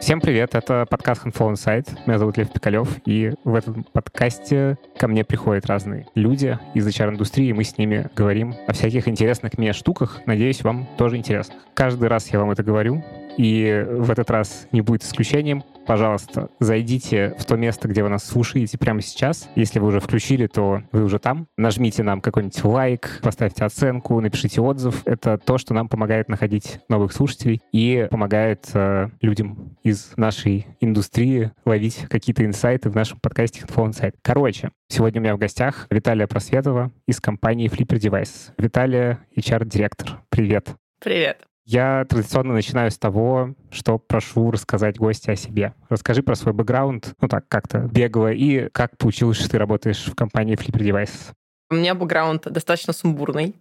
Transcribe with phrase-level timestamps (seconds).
[0.00, 1.88] Всем привет, это подкаст Handful Insight.
[2.06, 7.50] Меня зовут Лев Пикалев, и в этом подкасте ко мне приходят разные люди из HR-индустрии,
[7.52, 10.20] мы с ними говорим о всяких интересных мне штуках.
[10.26, 11.56] Надеюсь, вам тоже интересно.
[11.74, 13.02] Каждый раз я вам это говорю,
[13.36, 15.64] и в этот раз не будет исключением.
[15.86, 19.48] Пожалуйста, зайдите в то место, где вы нас слушаете прямо сейчас.
[19.54, 21.46] Если вы уже включили, то вы уже там.
[21.56, 25.02] Нажмите нам какой-нибудь лайк, поставьте оценку, напишите отзыв.
[25.06, 31.52] Это то, что нам помогает находить новых слушателей и помогает э, людям из нашей индустрии
[31.64, 34.14] ловить какие-то инсайты в нашем подкасте Handful Insight.
[34.22, 38.52] Короче, сегодня у меня в гостях Виталия Просветова из компании Flipper Device.
[38.58, 40.20] Виталия, HR-директор.
[40.30, 40.74] Привет.
[41.00, 41.45] Привет.
[41.66, 45.74] Я традиционно начинаю с того, что прошу рассказать гостя о себе.
[45.88, 50.14] Расскажи про свой бэкграунд, ну так, как-то бегло, и как получилось, что ты работаешь в
[50.14, 51.32] компании Flipper Devices.
[51.68, 53.56] У меня бэкграунд достаточно сумбурный.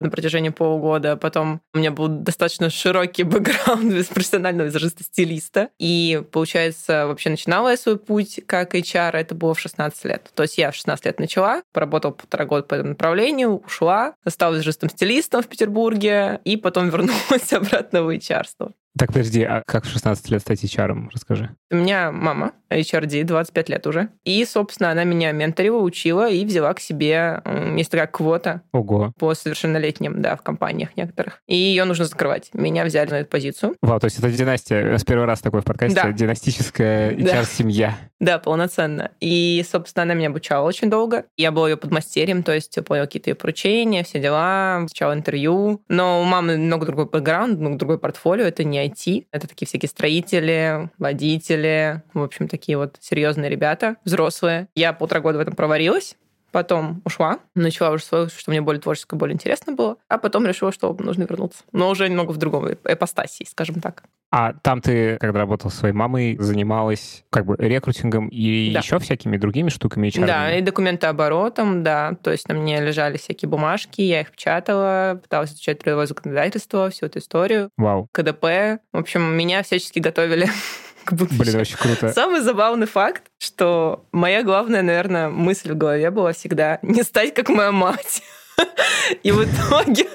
[0.00, 1.16] На протяжении полугода.
[1.16, 5.68] Потом у меня был достаточно широкий бэкграунд без профессионального визажиста, стилиста.
[5.78, 10.30] И, получается, вообще начинала я свой путь как HR, это было в 16 лет.
[10.34, 14.54] То есть я в 16 лет начала, поработала полтора года по этому направлению, ушла, стала
[14.54, 18.44] визажистом-стилистом в Петербурге, и потом вернулась обратно в HR.
[18.44, 18.72] -ство.
[18.98, 21.08] Так, подожди, а как в 16 лет стать HR?
[21.12, 21.50] Расскажи.
[21.70, 24.08] У меня мама HRD, 25 лет уже.
[24.24, 27.42] И, собственно, она меня менторила, учила и взяла к себе,
[27.76, 29.12] есть такая квота Ого.
[29.18, 31.40] по совершеннолетним, да, в компаниях некоторых.
[31.46, 32.50] И ее нужно закрывать.
[32.52, 33.76] Меня взяли на эту позицию.
[33.82, 34.96] Вау, то есть это династия.
[34.98, 36.00] С первый раз такой в подкасте.
[36.02, 36.12] Да.
[36.12, 37.96] Династическая HR-семья.
[38.20, 38.32] Да.
[38.32, 39.12] да, полноценно.
[39.20, 41.24] И, собственно, она меня обучала очень долго.
[41.38, 45.82] Я была ее подмастерьем, то есть поняла какие-то ее поручения, все дела, сначала интервью.
[45.88, 48.44] Но у мамы много другой бэкграунд, много другой портфолио.
[48.44, 49.26] Это не IT.
[49.30, 54.68] Это такие всякие строители, водители, в общем, такие вот серьезные ребята, взрослые.
[54.74, 56.16] Я полтора года в этом проварилась,
[56.52, 60.72] Потом ушла, начала уже свою, что мне более творческое, более интересно было, а потом решила,
[60.72, 61.64] что нужно вернуться.
[61.72, 64.04] Но уже немного в другом эпостасии, скажем так.
[64.32, 68.78] А там ты, когда работал со своей мамой, занималась как бы рекрутингом и да.
[68.78, 70.26] еще всякими другими штуками HR?
[70.26, 72.12] Да, и документооборотом, да.
[72.22, 77.06] То есть на мне лежали всякие бумажки, я их печатала, пыталась изучать трудовое законодательство, всю
[77.06, 77.70] эту историю.
[77.76, 78.08] Вау.
[78.12, 78.44] КДП.
[78.92, 80.48] В общем, меня всячески готовили
[81.10, 81.44] к будущему.
[81.44, 82.12] Блин, очень круто.
[82.12, 87.48] Самый забавный факт, что моя главная, наверное, мысль в голове была всегда не стать как
[87.48, 88.22] моя мать.
[89.22, 90.08] И в итоге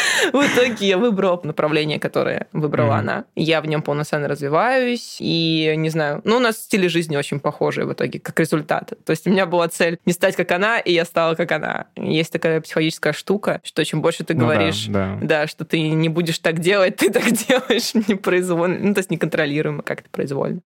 [0.32, 2.98] в итоге я выбрала направление, которое выбрала mm-hmm.
[2.98, 3.24] она.
[3.34, 5.16] Я в нем полноценно развиваюсь.
[5.20, 8.92] И, не знаю, ну, у нас стили жизни очень похожие в итоге, как результат.
[9.04, 11.86] То есть у меня была цель не стать как она, и я стала как она.
[11.96, 15.26] Есть такая психологическая штука, что чем больше ты ну, говоришь, да, да.
[15.26, 19.82] да, что ты не будешь так делать, ты так делаешь непроизвольно, ну, то есть неконтролируемо
[19.82, 20.60] как-то произвольно.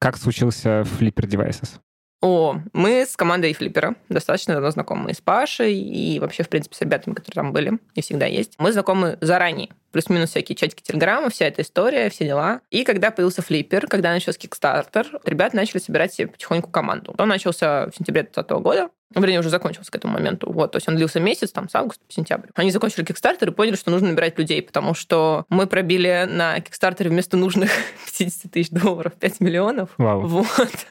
[0.00, 1.80] Как случился Flipper Devices?
[2.20, 5.12] О, мы с командой Флиппера достаточно давно знакомы.
[5.12, 8.54] И с Пашей, и вообще, в принципе, с ребятами, которые там были, и всегда есть.
[8.58, 9.68] Мы знакомы заранее.
[9.92, 12.60] Плюс-минус всякие чатики Телеграма, вся эта история, все дела.
[12.70, 17.14] И когда появился Флиппер, когда начался Kickstarter, ребята начали собирать себе потихоньку команду.
[17.18, 18.90] Он начался в сентябре 2020 года.
[19.14, 20.52] Вернее, уже закончился к этому моменту.
[20.52, 22.50] Вот, то есть он длился месяц, там, с августа по сентябрь.
[22.54, 27.08] Они закончили Kickstarter и поняли, что нужно набирать людей, потому что мы пробили на Kickstarter
[27.08, 27.70] вместо нужных
[28.18, 29.90] 50 тысяч долларов 5 миллионов.
[29.96, 30.26] Вау.
[30.26, 30.86] Вот.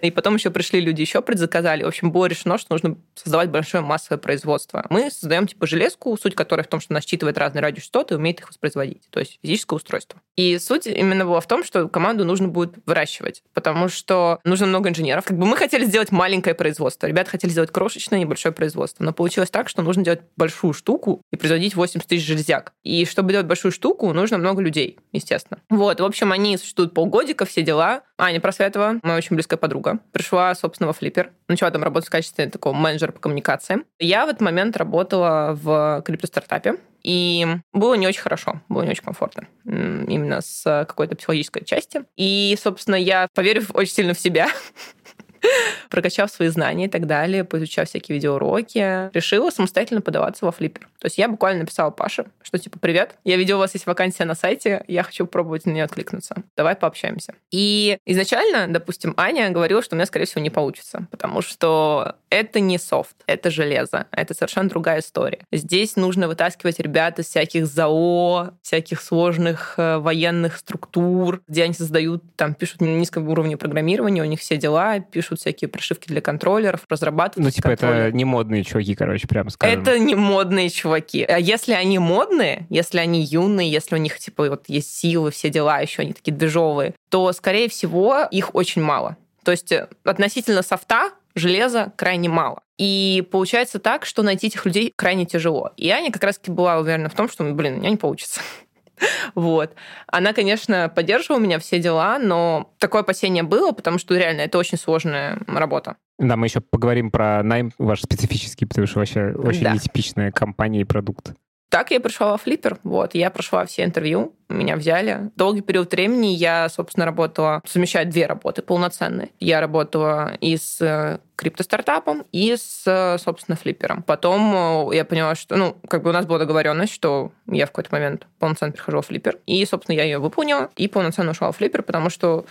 [0.00, 1.82] И потом еще пришли люди, еще предзаказали.
[1.84, 4.86] В общем, было решено, что нужно создавать большое массовое производство.
[4.88, 8.40] Мы создаем типа железку, суть которой в том, что она считывает разные радиочастоты и умеет
[8.40, 9.02] их воспроизводить.
[9.10, 10.20] То есть физическое устройство.
[10.36, 14.88] И суть именно была в том, что команду нужно будет выращивать, потому что нужно много
[14.88, 15.24] инженеров.
[15.24, 17.06] Как бы мы хотели сделать маленькое производство.
[17.06, 19.04] Ребята хотели сделать крошечное небольшое производство.
[19.04, 22.72] Но получилось так, что нужно делать большую штуку и производить 80 тысяч железяк.
[22.84, 25.60] И чтобы делать большую штуку, нужно много людей, естественно.
[25.70, 28.02] Вот, в общем, они существуют полгодика, все дела.
[28.20, 31.30] Аня Просветова, моя очень близкая подруга, пришла, собственно, во Флиппер.
[31.46, 33.84] Начала там работать в качестве такого менеджера по коммуникациям.
[34.00, 36.78] Я в этот момент работала в криптостартапе.
[37.08, 42.04] И было не очень хорошо, было не очень комфортно именно с какой-то психологической части.
[42.18, 44.48] И, собственно, я, поверив очень сильно в себя,
[45.90, 50.88] прокачав свои знания и так далее, поизучав всякие видеоуроки, решила самостоятельно подаваться во флиппер.
[50.98, 54.24] То есть я буквально написала Паше, что типа «Привет, я видела, у вас есть вакансия
[54.24, 56.36] на сайте, я хочу пробовать на нее откликнуться.
[56.56, 57.34] Давай пообщаемся».
[57.50, 62.60] И изначально, допустим, Аня говорила, что у меня, скорее всего, не получится, потому что это
[62.60, 65.40] не софт, это железо, это совершенно другая история.
[65.52, 72.22] Здесь нужно вытаскивать ребят из всяких ЗАО, всяких сложных э, военных структур, где они создают,
[72.36, 76.80] там, пишут на низком уровне программирования, у них все дела, пишут всякие прошивки для контроллеров,
[76.88, 78.06] разрабатывают Ну, типа, контроллер.
[78.06, 79.80] это не модные чуваки, короче, прямо скажем.
[79.80, 81.24] Это не модные чуваки.
[81.24, 85.50] А если они модные, если они юные, если у них, типа, вот есть силы, все
[85.50, 89.16] дела, еще они такие движовые, то, скорее всего, их очень мало.
[89.44, 92.62] То есть э, относительно софта железа крайне мало.
[92.78, 95.72] И получается так, что найти этих людей крайне тяжело.
[95.76, 98.40] И Аня как раз-таки была уверена в том, что, блин, у меня не получится.
[99.34, 99.74] Вот.
[100.06, 104.78] Она, конечно, поддерживала меня все дела, но такое опасение было, потому что реально это очень
[104.78, 105.96] сложная работа.
[106.18, 109.72] Да, мы еще поговорим про найм ваш специфический, потому что вообще очень да.
[109.72, 111.34] нетипичная компания и продукт.
[111.68, 112.78] Так я пришла во Флиппер.
[112.82, 115.30] Вот, я прошла все интервью, меня взяли.
[115.36, 119.28] Долгий период времени я, собственно, работала, совмещая две работы полноценные.
[119.38, 124.02] Я работала и с э, криптостартапом, и с, э, собственно, флиппером.
[124.02, 127.70] Потом э, я поняла, что, ну, как бы у нас была договоренность, что я в
[127.70, 129.38] какой-то момент полноценно перехожу в флиппер.
[129.44, 132.46] И, собственно, я ее выполнила и полноценно ушла в флиппер, потому что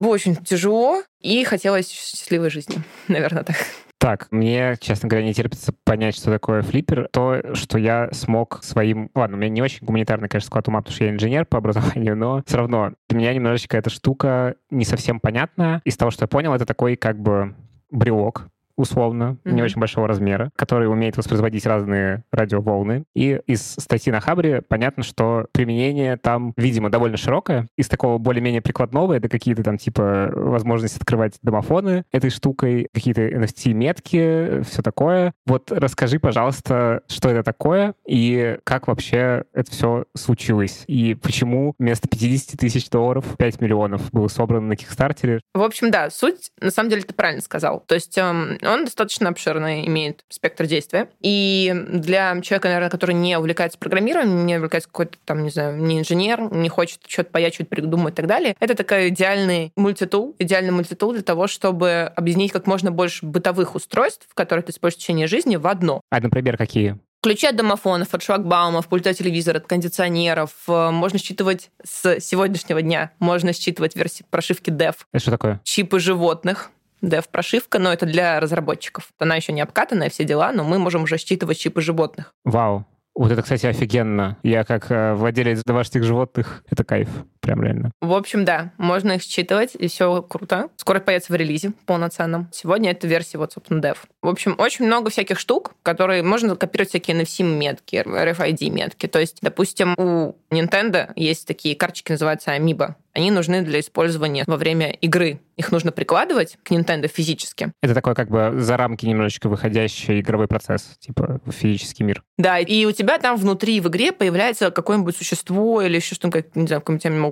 [0.00, 2.76] было очень тяжело и хотелось счастливой жизни,
[3.08, 3.56] наверное, так.
[3.98, 7.08] Так, мне, честно говоря, не терпится понять, что такое флиппер.
[7.12, 9.10] То, что я смог своим...
[9.14, 12.16] Ладно, у меня не очень гуманитарный, конечно, склад ума, потому что я инженер по образованию,
[12.16, 15.80] но все равно для меня немножечко эта штука не совсем понятная.
[15.84, 17.54] Из того, что я понял, это такой как бы
[17.90, 19.52] брелок, условно, mm-hmm.
[19.52, 23.04] не очень большого размера, который умеет воспроизводить разные радиоволны.
[23.14, 27.68] И из статьи на Хабре понятно, что применение там, видимо, довольно широкое.
[27.76, 34.62] Из такого более-менее прикладного это какие-то там типа возможность открывать домофоны этой штукой, какие-то NFT-метки,
[34.62, 35.32] все такое.
[35.46, 40.84] Вот расскажи, пожалуйста, что это такое и как вообще это все случилось.
[40.86, 45.40] И почему вместо 50 тысяч долларов 5 миллионов было собрано на Кикстартере.
[45.54, 47.80] В общем, да, суть, на самом деле, ты правильно сказал.
[47.86, 51.08] То есть эм, он достаточно обширный, имеет спектр действия.
[51.20, 55.98] И для человека, наверное, который не увлекается программированием, не увлекается какой-то там, не знаю, не
[55.98, 61.12] инженер, не хочет что-то паячить, придумать и так далее, это такой идеальный мультитул, идеальный мультитул
[61.12, 65.56] для того, чтобы объединить как можно больше бытовых устройств, которые ты используешь в течение жизни,
[65.56, 66.00] в одно.
[66.10, 66.98] А, например, какие?
[67.22, 70.50] Ключи от домофонов, от шлагбаумов, пульта телевизора, от кондиционеров.
[70.68, 73.10] Э, можно считывать с сегодняшнего дня.
[73.18, 74.94] Можно считывать версии прошивки DEV.
[75.12, 75.60] Это что такое?
[75.64, 76.70] Чипы животных
[77.02, 79.10] dev-прошивка, но это для разработчиков.
[79.18, 82.34] Она еще не обкатанная, все дела, но мы можем уже считывать чипы животных.
[82.44, 82.86] Вау.
[83.14, 84.36] Вот это, кстати, офигенно.
[84.42, 87.08] Я как э, владелец домашних животных, это кайф,
[87.46, 87.92] прям реально.
[88.00, 90.68] В общем, да, можно их считывать, и все круто.
[90.76, 92.48] Скоро появится в релизе полноценном.
[92.52, 93.96] Сегодня это версия, вот, собственно, dev.
[94.20, 99.06] В общем, очень много всяких штук, которые можно копировать всякие NFC-метки, RFID-метки.
[99.06, 104.56] То есть, допустим, у Nintendo есть такие карточки, называются Amiibo они нужны для использования во
[104.56, 105.40] время игры.
[105.56, 107.72] Их нужно прикладывать к Nintendo физически.
[107.82, 112.22] Это такой как бы за рамки немножечко выходящий игровой процесс, типа физический мир.
[112.36, 116.66] Да, и у тебя там внутри в игре появляется какое-нибудь существо или еще что-то, не
[116.66, 116.84] знаю, в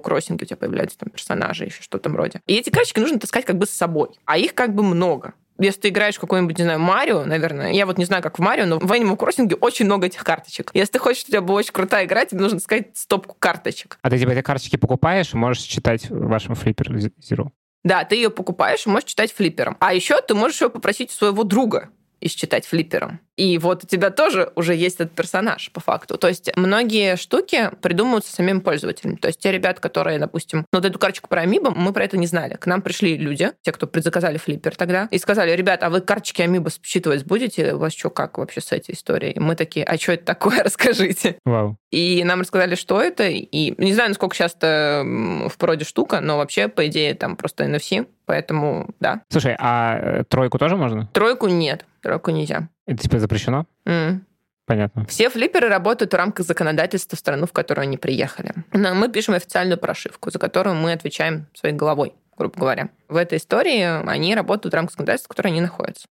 [0.04, 2.40] Crossing у тебя появляются там персонажи, еще что-то вроде.
[2.46, 4.10] И эти карточки нужно таскать как бы с собой.
[4.24, 7.86] А их как бы много если ты играешь в какой-нибудь, не знаю, Марио, наверное, я
[7.86, 10.70] вот не знаю, как в Марио, но в Animal Crossing очень много этих карточек.
[10.74, 13.98] Если ты хочешь, у тебя была очень крутая игра, тебе нужно сказать стопку карточек.
[14.02, 17.50] А ты типа эти карточки покупаешь и можешь читать в вашем флиппер Zero?
[17.84, 19.76] Да, ты ее покупаешь и можешь читать флиппером.
[19.78, 21.90] А еще ты можешь ее попросить у своего друга
[22.24, 23.20] и считать флиппером.
[23.36, 26.16] И вот у тебя тоже уже есть этот персонаж по факту.
[26.16, 29.18] То есть многие штуки придумываются самим пользователем.
[29.18, 32.16] То есть те ребята, которые, допустим, ну, вот эту карточку про Амибо, мы про это
[32.16, 32.54] не знали.
[32.54, 36.40] К нам пришли люди, те, кто предзаказали флиппер тогда, и сказали, ребят, а вы карточки
[36.40, 37.74] Амибо считывать будете?
[37.74, 39.32] У вас что, как вообще с этой историей?
[39.32, 40.62] И мы такие, а что это такое?
[40.64, 41.36] Расскажите.
[41.44, 41.76] Вау.
[41.90, 43.24] И нам рассказали, что это.
[43.28, 48.06] И не знаю, насколько часто в проде штука, но вообще, по идее, там просто NFC,
[48.26, 49.22] поэтому да.
[49.28, 51.08] Слушай, а э, тройку тоже можно?
[51.12, 52.68] Тройку нет, тройку нельзя.
[52.86, 53.66] Это типа запрещено?
[53.86, 54.20] Mm.
[54.66, 55.04] Понятно.
[55.06, 58.52] Все флипперы работают в рамках законодательства в страну, в которую они приехали.
[58.72, 62.88] Но мы пишем официальную прошивку, за которую мы отвечаем своей головой, грубо говоря.
[63.08, 66.06] В этой истории они работают в рамках законодательства, в которой они находятся.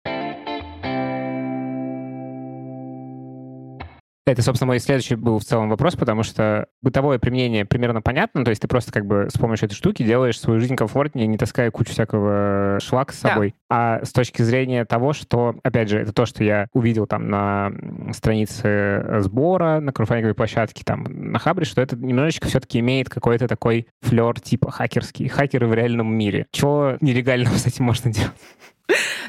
[4.25, 8.51] Это, собственно, мой следующий был в целом вопрос, потому что бытовое применение примерно понятно, то
[8.51, 11.73] есть ты просто как бы с помощью этой штуки делаешь свою жизнь комфортнее, не таская
[11.73, 13.55] кучу всякого шлака с собой.
[13.69, 13.99] Да.
[13.99, 17.73] А с точки зрения того, что, опять же, это то, что я увидел там на
[18.13, 23.89] странице сбора, на краудфандинговой площадке, там, на Хабре, что это немножечко все-таки имеет какой-то такой
[24.03, 25.27] флер типа хакерский.
[25.27, 26.47] Хакеры в реальном мире.
[26.53, 28.33] Чего нелегального с этим можно делать?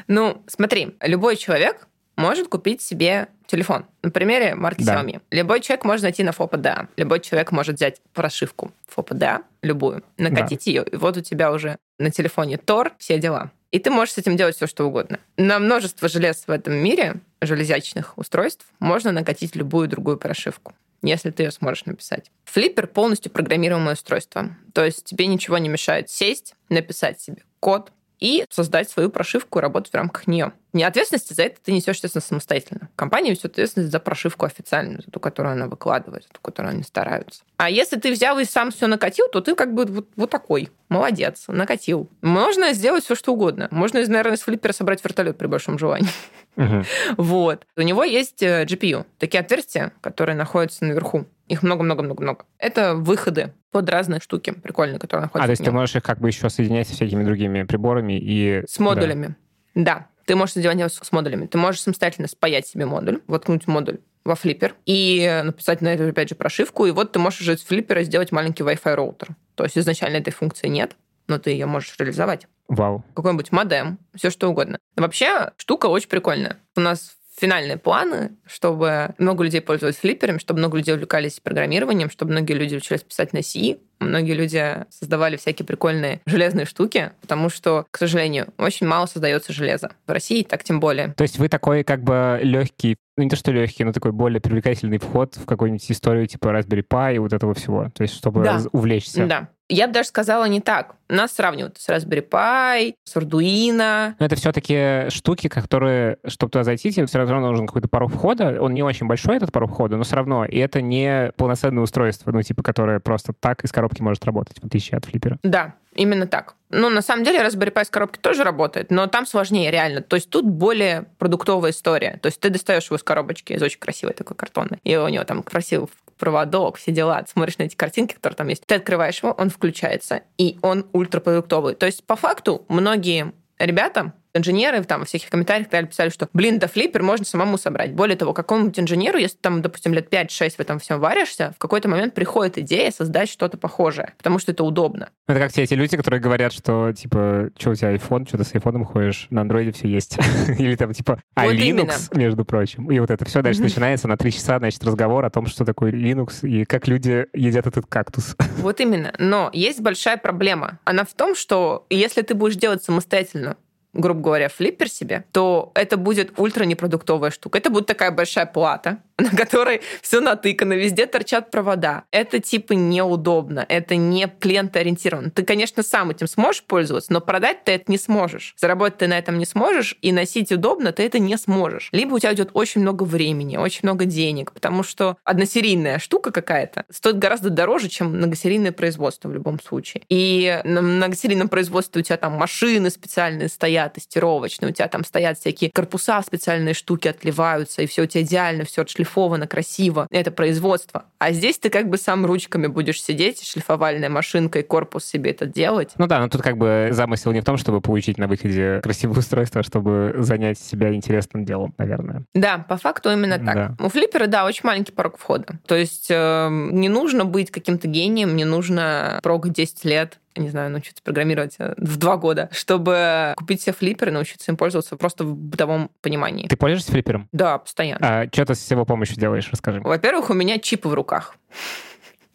[0.06, 3.86] Ну, смотри, любой человек может купить себе телефон.
[4.02, 5.02] На примере марки да.
[5.02, 5.20] Xiaomi.
[5.30, 10.70] Любой человек может найти на FOPA Любой человек может взять прошивку FOPA любую, накатить да.
[10.70, 13.50] ее, и вот у тебя уже на телефоне Тор, все дела.
[13.70, 15.18] И ты можешь с этим делать все, что угодно.
[15.36, 20.74] На множество желез в этом мире, железячных устройств, можно накатить любую другую прошивку
[21.06, 22.30] если ты ее сможешь написать.
[22.44, 24.56] Флиппер полностью программируемое устройство.
[24.72, 29.62] То есть тебе ничего не мешает сесть, написать себе код, и создать свою прошивку и
[29.62, 30.52] работать в рамках нее.
[30.72, 32.88] Не ответственности за это ты несешь, естественно, самостоятельно.
[32.96, 36.82] Компания несет ответственность за прошивку официальную, за ту, которую она выкладывает, за ту, которую они
[36.82, 37.42] стараются.
[37.58, 40.70] А если ты взял и сам все накатил, то ты как бы вот, вот такой.
[40.88, 42.10] Молодец, накатил.
[42.22, 43.68] Можно сделать все, что угодно.
[43.70, 46.08] Можно, наверное, из флиппера собрать вертолет при большом желании.
[47.16, 47.66] Вот.
[47.76, 49.04] У него есть э, GPU.
[49.18, 51.26] Такие отверстия, которые находятся наверху.
[51.48, 52.44] Их много-много-много-много.
[52.58, 55.42] Это выходы под разные штуки прикольные, которые находятся.
[55.42, 58.62] А, то есть ты можешь их как бы еще соединять с всякими другими приборами и...
[58.68, 59.34] С модулями.
[59.74, 59.82] Да.
[59.82, 60.06] да.
[60.26, 61.46] Ты можешь соединять с модулями.
[61.46, 66.28] Ты можешь самостоятельно спаять себе модуль, воткнуть модуль во флиппер и написать на это, опять
[66.28, 66.86] же, прошивку.
[66.86, 69.30] И вот ты можешь уже из флиппера сделать маленький Wi-Fi роутер.
[69.56, 70.94] То есть изначально этой функции нет,
[71.26, 72.46] но ты ее можешь реализовать.
[72.68, 73.04] Вау.
[73.16, 74.78] Какой-нибудь модем, все что угодно.
[74.94, 76.58] Вообще, штука очень прикольная.
[76.76, 82.32] У нас финальные планы, чтобы много людей пользовались флипперами, чтобы много людей увлекались программированием, чтобы
[82.32, 87.86] многие люди учились писать на C, многие люди создавали всякие прикольные железные штуки, потому что,
[87.90, 89.92] к сожалению, очень мало создается железа.
[90.06, 91.08] В России так тем более.
[91.14, 94.40] То есть вы такой как бы легкий, ну не то что легкий, но такой более
[94.40, 97.90] привлекательный вход в какую-нибудь историю типа Raspberry Pi и вот этого всего.
[97.94, 98.60] То есть чтобы да.
[98.72, 99.26] увлечься.
[99.26, 99.48] Да.
[99.68, 100.96] Я бы даже сказала не так.
[101.08, 104.14] Нас сравнивают с Raspberry Pi, с Arduino.
[104.18, 108.60] Но это все-таки штуки, которые, чтобы туда зайти, тебе все равно нужен какой-то порог входа.
[108.60, 110.44] Он не очень большой, этот порог входа, но все равно.
[110.44, 114.66] И это не полноценное устройство, ну, типа, которое просто так из коробки может работать, в
[114.66, 115.38] отличие от флиппера.
[115.42, 116.56] Да, Именно так.
[116.70, 120.02] Ну, на самом деле, Raspberry Pi с коробки тоже работает, но там сложнее, реально.
[120.02, 122.18] То есть тут более продуктовая история.
[122.20, 125.22] То есть ты достаешь его из коробочки, из очень красивой такой картонной, и у него
[125.24, 127.22] там красивый проводок, все дела.
[127.22, 128.66] Ты смотришь на эти картинки, которые там есть.
[128.66, 131.74] Ты открываешь его, он включается, и он ультрапродуктовый.
[131.74, 136.58] То есть, по факту, многие ребята, инженеры там во всяких комментариях далее писали, что, блин,
[136.58, 137.92] да флиппер можно самому собрать.
[137.92, 141.88] Более того, какому-нибудь инженеру, если там, допустим, лет 5-6 в этом всем варишься, в какой-то
[141.88, 145.10] момент приходит идея создать что-то похожее, потому что это удобно.
[145.26, 148.44] Это как те эти люди, которые говорят, что, типа, что у тебя iPhone, что ты
[148.44, 150.18] с айфоном ходишь, на андроиде все есть.
[150.58, 151.94] Или там, типа, а вот Linux, именно.
[152.14, 152.90] между прочим.
[152.90, 155.92] И вот это все дальше начинается на три часа, значит, разговор о том, что такое
[155.92, 158.36] Linux и как люди едят этот кактус.
[158.58, 159.12] Вот именно.
[159.18, 160.78] Но есть большая проблема.
[160.84, 163.56] Она в том, что если ты будешь делать самостоятельно
[163.94, 167.58] грубо говоря, флиппер себе, то это будет ультра непродуктовая штука.
[167.58, 172.04] Это будет такая большая плата, на которой все натыкано, везде торчат провода.
[172.10, 175.30] Это типа неудобно, это не клиентоориентировано.
[175.30, 178.54] Ты, конечно, сам этим сможешь пользоваться, но продать ты это не сможешь.
[178.56, 181.90] Заработать ты на этом не сможешь, и носить удобно ты это не сможешь.
[181.92, 186.84] Либо у тебя идет очень много времени, очень много денег, потому что односерийная штука какая-то
[186.90, 190.02] стоит гораздо дороже, чем многосерийное производство в любом случае.
[190.08, 195.38] И на многосерийном производстве у тебя там машины специальные стоят, тестировочные, у тебя там стоят
[195.38, 200.06] всякие корпуса, специальные штуки отливаются, и все у тебя идеально, все отшлифовано отшлифовано красиво.
[200.10, 201.04] Это производство.
[201.18, 205.92] А здесь ты как бы сам ручками будешь сидеть, шлифовальной машинкой корпус себе это делать.
[205.98, 209.18] Ну да, но тут как бы замысел не в том, чтобы получить на выходе красивое
[209.18, 212.22] устройство, а чтобы занять себя интересным делом, наверное.
[212.34, 213.54] Да, по факту именно так.
[213.54, 213.84] Да.
[213.84, 215.58] У флиппера, да, очень маленький порог входа.
[215.66, 220.70] То есть э, не нужно быть каким-то гением, не нужно прог 10 лет не знаю,
[220.70, 225.24] научиться программировать э, в два года, чтобы купить себе флиппер и научиться им пользоваться просто
[225.24, 226.48] в бытовом понимании.
[226.48, 227.28] Ты пользуешься флиппером?
[227.32, 228.22] Да, постоянно.
[228.22, 229.48] А что ты с его помощью делаешь?
[229.50, 229.80] Расскажи.
[229.80, 231.36] Во-первых, у меня чипы в руках.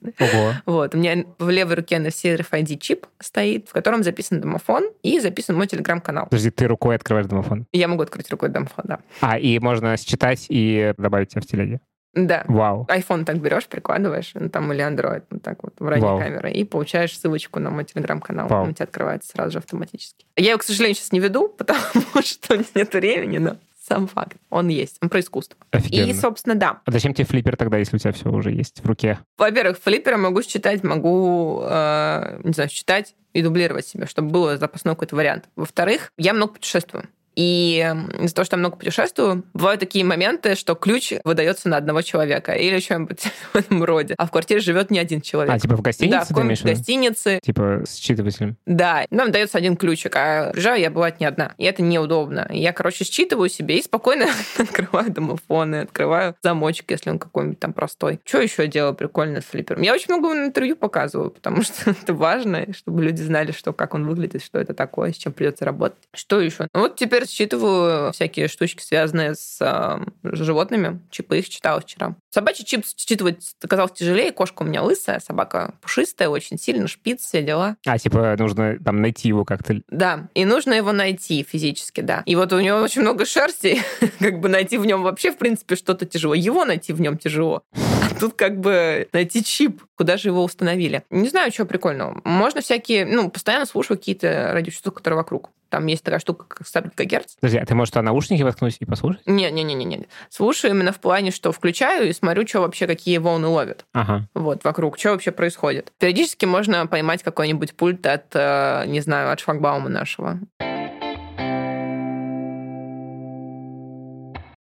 [0.02, 0.54] Ого.
[0.66, 5.20] Вот, у меня в левой руке NFC RFID чип стоит, в котором записан домофон и
[5.20, 6.26] записан мой телеграм-канал.
[6.26, 7.66] Подожди, ты рукой открываешь домофон?
[7.74, 9.00] Я могу открыть рукой домофон, да.
[9.22, 11.82] А, и можно считать и добавить тебя в телеге?
[12.14, 12.44] Да.
[12.48, 12.86] Вау.
[12.90, 16.20] iPhone так берешь, прикладываешь, ну, там или Android, вот так вот, в ради Вау.
[16.20, 18.52] камеры, и получаешь ссылочку на мой телеграм-канал.
[18.52, 20.26] Он у тебя открывается сразу же автоматически.
[20.36, 21.82] Я его, к сожалению, сейчас не веду, потому
[22.24, 23.58] что нет времени, но
[23.90, 24.38] сам факт.
[24.50, 24.98] Он есть.
[25.02, 25.58] Он про искусство.
[25.72, 26.10] Офигенно.
[26.10, 26.82] И, собственно, да.
[26.86, 29.20] А зачем тебе флиппер тогда, если у тебя все уже есть в руке?
[29.38, 34.94] Во-первых, флиппер могу считать, могу, э, не знаю, считать и дублировать себе, чтобы был запасной
[34.94, 35.46] какой-то вариант.
[35.56, 37.06] Во-вторых, я много путешествую.
[37.36, 42.02] И из-за того, что я много путешествую, бывают такие моменты, что ключ выдается на одного
[42.02, 43.22] человека или что-нибудь
[43.54, 44.16] в этом роде.
[44.18, 45.54] А в квартире живет не один человек.
[45.54, 46.18] А, типа в гостинице?
[46.18, 47.40] Да, в какой-нибудь гостинице.
[47.44, 48.56] Типа с считывателем?
[48.66, 49.06] Да.
[49.10, 51.54] Нам дается один ключик, а приезжаю я бывает не одна.
[51.58, 52.48] И это неудобно.
[52.52, 58.20] Я, короче, считываю себе и спокойно открываю домофоны, открываю замочек, если он какой-нибудь там простой.
[58.26, 59.82] Что еще делаю прикольно с флиппером?
[59.82, 63.94] Я очень много на интервью показываю, потому что это важно, чтобы люди знали, что, как
[63.94, 65.98] он выглядит, что это такое, с чем придется работать.
[66.14, 66.68] Что еще?
[66.74, 71.00] Ну, вот теперь считываю всякие штучки, связанные с э, животными.
[71.12, 72.16] Чипы их читала вчера.
[72.30, 74.32] Собачий чип считывать оказалось тяжелее.
[74.32, 77.78] Кошка у меня лысая, собака пушистая, очень сильно, шпиц, все дела.
[77.86, 79.82] А, типа нужно там найти его как-то?
[79.90, 82.24] Да, и нужно его найти физически, да.
[82.26, 83.82] И вот у него очень много шерсти,
[84.20, 86.34] как бы найти в нем вообще, в принципе, что-то тяжело.
[86.34, 87.64] Его найти в нем тяжело.
[87.74, 91.04] А тут как бы найти чип, куда же его установили.
[91.10, 92.22] Не знаю, чего прикольного.
[92.24, 95.50] Можно всякие, ну, постоянно слушаю какие-то радиочастоты, которые вокруг.
[95.70, 97.36] Там есть такая штука, как 100 ГГц.
[97.40, 99.22] Подожди, а ты можешь туда наушники воткнуть и послушать?
[99.26, 100.08] Не-не-не-не.
[100.30, 103.86] Слушаю именно в плане, что включаю и смотрю, что вообще, какие волны ловят.
[103.94, 104.28] Ага.
[104.34, 105.94] Вот, вокруг, что вообще происходит.
[106.00, 110.40] Периодически можно поймать какой-нибудь пульт от, э, не знаю, от шлагбаума нашего.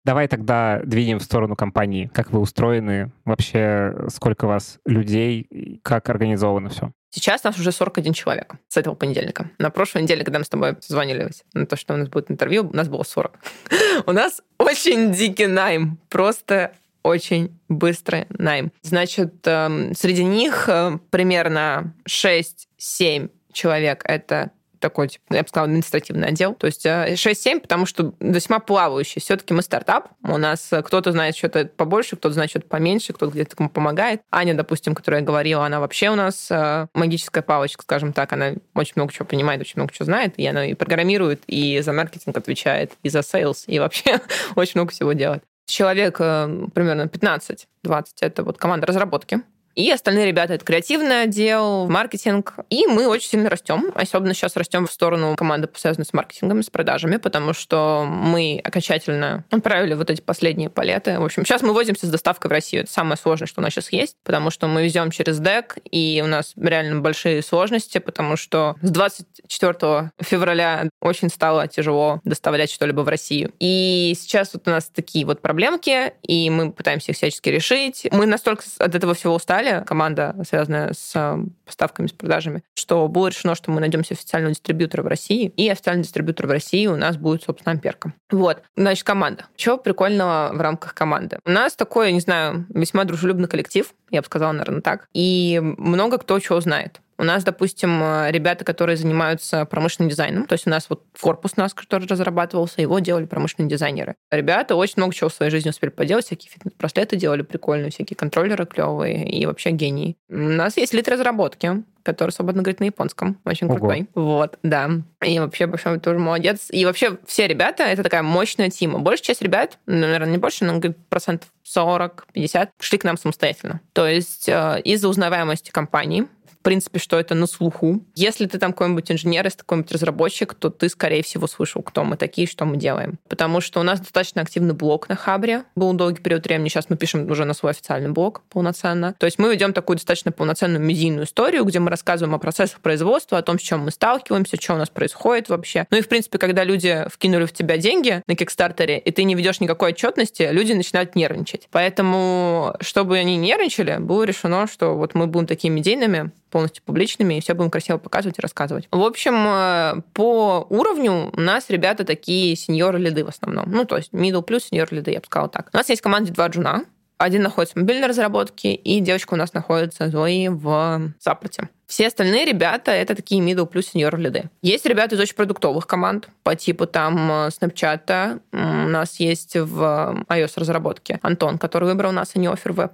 [0.08, 2.10] Давай тогда двинем в сторону компании.
[2.14, 3.12] Как вы устроены?
[3.26, 5.80] Вообще, сколько у вас людей?
[5.82, 6.92] Как организовано все?
[7.10, 9.50] Сейчас нас уже 41 человек с этого понедельника.
[9.58, 12.68] На прошлой неделе, когда мы с тобой созвонились на то, что у нас будет интервью,
[12.68, 13.38] у нас было 40.
[14.06, 15.98] У нас очень дикий найм.
[16.08, 16.72] Просто
[17.02, 18.72] очень быстрый найм.
[18.82, 26.28] Значит, эм, среди них э, примерно 6-7 человек— это такой, типа, я бы сказала, административный
[26.28, 26.54] отдел.
[26.54, 29.20] То есть 6-7, э, потому что весьма плавающий.
[29.20, 30.08] Все-таки мы стартап.
[30.22, 34.22] У нас э, кто-то знает что-то побольше, кто-то знает что-то поменьше, кто-то где-то кому помогает.
[34.30, 38.32] Аня, допустим, которая говорила, она вообще у нас э, магическая палочка, скажем так.
[38.32, 40.34] Она очень много чего понимает, очень много чего знает.
[40.36, 44.20] И она и программирует, и за маркетинг отвечает, и за sales, и вообще
[44.56, 45.42] очень много всего делает.
[45.66, 47.66] Человек примерно 15-20—
[48.20, 49.42] это вот команда разработки.
[49.78, 52.54] И остальные ребята— это креативный отдел, маркетинг.
[52.68, 53.92] И мы очень сильно растем.
[53.94, 59.44] Особенно сейчас растем в сторону команды, связанной с маркетингом, с продажами, потому что мы окончательно
[59.52, 61.20] отправили вот эти последние палеты.
[61.20, 62.82] В общем, сейчас мы возимся с доставкой в Россию.
[62.82, 66.20] Это самое сложное, что у нас сейчас есть, потому что мы везем через СДЭК, и
[66.24, 73.02] у нас реально большие сложности, потому что с 24 февраля очень стало тяжело доставлять что-либо
[73.02, 73.52] в Россию.
[73.60, 78.08] И сейчас вот у нас такие вот проблемки, и мы пытаемся их всячески решить.
[78.10, 83.06] Мы настолько от этого всего устали, далее, команда, связанная с э, поставками, с продажами, что
[83.08, 86.86] было решено, что мы найдем себе официального дистрибьютора в России, и официальный дистрибьютор в России
[86.86, 88.12] у нас будет, собственно, Амперка.
[88.30, 88.62] Вот.
[88.76, 89.46] Значит, команда.
[89.56, 91.38] Чего прикольного в рамках команды?
[91.44, 95.08] У нас такой, не знаю, весьма дружелюбный коллектив, я бы сказала, наверное, так.
[95.12, 97.00] И много кто чего знает.
[97.18, 101.56] У нас, допустим, э, ребята, которые занимаются промышленным дизайном, то есть у нас вот корпус
[101.56, 104.14] нас, который разрабатывался, его делали промышленные дизайнеры.
[104.30, 108.66] Ребята очень много чего в своей жизни успели поделать, всякие фитнес-браслеты делали прикольные, всякие контроллеры
[108.66, 110.16] клевые и вообще гении.
[110.28, 113.38] У нас есть лид разработки, который свободно говорит на японском.
[113.44, 113.76] Очень Ого.
[113.76, 114.08] крутой.
[114.14, 114.90] Вот, да.
[115.22, 116.68] И вообще Большой тоже молодец.
[116.70, 118.98] И вообще все ребята— это такая мощная тима.
[118.98, 123.80] Большая часть ребят, наверное, не больше, но процентов 40-50 шли к нам самостоятельно.
[123.92, 126.26] То есть э, из-за узнаваемости компании
[126.68, 128.04] принципе, что это на слуху.
[128.14, 132.18] Если ты там какой-нибудь инженер, если какой-нибудь разработчик, то ты, скорее всего, слышал, кто мы
[132.18, 133.18] такие, что мы делаем.
[133.26, 135.64] Потому что у нас достаточно активный блог на Хабре.
[135.76, 136.68] Был долгий период времени.
[136.68, 139.14] Сейчас мы пишем уже на свой официальный блог полноценно.
[139.18, 143.38] То есть мы ведем такую достаточно полноценную медийную историю, где мы рассказываем о процессах производства,
[143.38, 145.86] о том, с чем мы сталкиваемся, что у нас происходит вообще.
[145.90, 149.34] Ну и, в принципе, когда люди вкинули в тебя деньги на Кикстартере, и ты не
[149.34, 151.66] ведешь никакой отчетности, люди начинают нервничать.
[151.70, 157.40] Поэтому, чтобы они нервничали, было решено, что вот мы будем такими медийными, полностью публичными, и
[157.40, 158.88] все будем красиво показывать и рассказывать.
[158.90, 163.70] В общем, э, по уровню у нас ребята такие сеньоры-лиды в основном.
[163.70, 165.68] Ну, то есть middle плюс сеньор-лиды, я бы сказала так.
[165.72, 166.82] У нас есть в команде два джуна,
[167.16, 171.68] один находится в мобильной разработке, и девочка у нас находится, Зои, в саппорте.
[171.86, 174.50] Все остальные ребята— это такие middle плюс senior лиды.
[174.60, 178.40] Есть ребята из очень продуктовых команд, по типу там э, Snapchat.
[178.52, 178.56] У
[178.88, 182.90] нас есть в iOS-разработке Антон, который выбрал нас, а не офер в.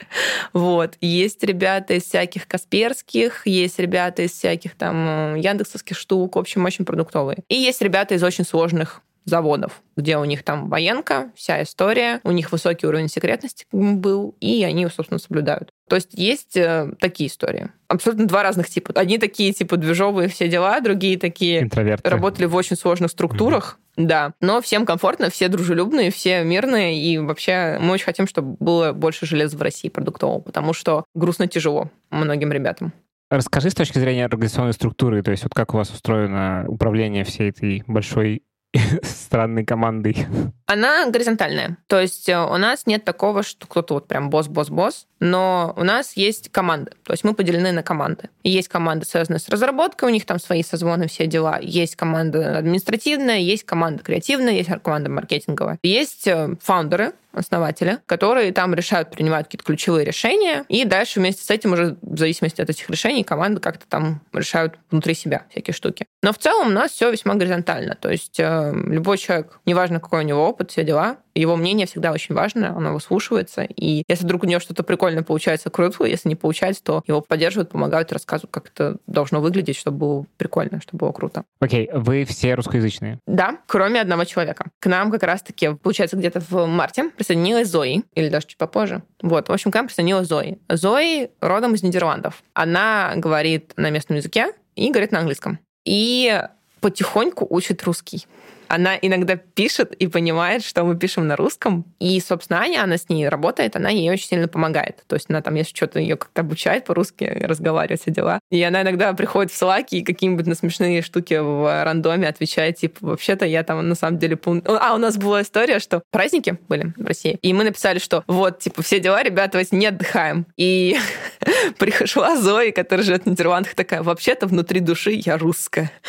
[0.52, 0.96] Вот.
[1.00, 6.64] Есть ребята из всяких Касперских, есть ребята из всяких там э, яндексовских штук, в общем,
[6.64, 7.38] очень продуктовые.
[7.48, 12.32] И есть ребята из очень сложных заводов, где у них там военка, вся история, у
[12.32, 15.70] них высокий уровень секретности был, и они собственно, соблюдают.
[15.88, 17.68] То есть есть э, такие истории.
[17.88, 18.92] Абсолютно два разных типа.
[18.94, 22.08] Одни такие, типа, движовые все дела, другие такие Интроверты.
[22.08, 23.78] работали в очень сложных структурах.
[23.96, 24.32] Да.
[24.40, 29.26] Но всем комфортно, все дружелюбные, все мирные, и вообще мы очень хотим, чтобы было больше
[29.26, 32.92] железа в России продуктового, потому что грустно тяжело многим ребятам.
[33.30, 37.50] Расскажи с точки зрения организационной структуры, то есть вот как у вас устроено управление всей
[37.50, 38.42] этой большой
[39.02, 40.26] странной командой?
[40.72, 41.76] Она горизонтальная.
[41.86, 46.16] То есть э, у нас нет такого, что кто-то вот прям босс-босс-босс, но у нас
[46.16, 46.92] есть команды.
[47.04, 48.30] То есть мы поделены на команды.
[48.42, 51.58] Есть команда, связанная с разработкой, у них там свои созвоны, все дела.
[51.60, 55.78] Есть команда административная, есть команда креативная, есть команда маркетинговая.
[55.82, 61.50] Есть э, фаундеры, основатели, которые там решают, принимают какие-то ключевые решения, и дальше вместе с
[61.50, 66.06] этим уже в зависимости от этих решений команды как-то там решают внутри себя всякие штуки.
[66.22, 67.96] Но в целом у нас все весьма горизонтально.
[67.96, 72.12] То есть э, любой человек, неважно какой у него опыт, все дела, его мнение всегда
[72.12, 73.62] очень важно, оно выслушивается.
[73.62, 76.04] И если вдруг у него что-то прикольное получается, круто.
[76.04, 80.80] Если не получается, то его поддерживают, помогают, рассказывают, как это должно выглядеть, чтобы было прикольно,
[80.80, 81.44] чтобы было круто.
[81.60, 81.98] Окей, okay.
[81.98, 83.18] вы все русскоязычные?
[83.26, 84.66] Да, кроме одного человека.
[84.78, 89.02] К нам как раз-таки, получается, где-то в марте присоединилась Зои, или даже чуть попозже.
[89.22, 90.58] Вот, в общем, к нам присоединилась Зои.
[90.68, 92.42] Зои родом из Нидерландов.
[92.54, 95.58] Она говорит на местном языке и говорит на английском.
[95.84, 96.42] И
[96.80, 98.26] потихоньку учит русский
[98.72, 101.84] она иногда пишет и понимает, что мы пишем на русском.
[101.98, 105.04] И, собственно, Аня, она с ней работает, она ей очень сильно помогает.
[105.06, 108.40] То есть она там, если что-то ее как-то обучает по-русски разговаривать, все дела.
[108.50, 112.96] И она иногда приходит в слаки и какие-нибудь на смешные штуки в рандоме отвечает, типа,
[113.02, 114.38] вообще-то я там на самом деле...
[114.64, 118.60] А, у нас была история, что праздники были в России, и мы написали, что вот,
[118.60, 120.46] типа, все дела, ребята, давайте не отдыхаем.
[120.56, 120.96] И
[121.78, 125.92] пришла Зои, которая живет в Нидерландах, такая, вообще-то внутри души я русская.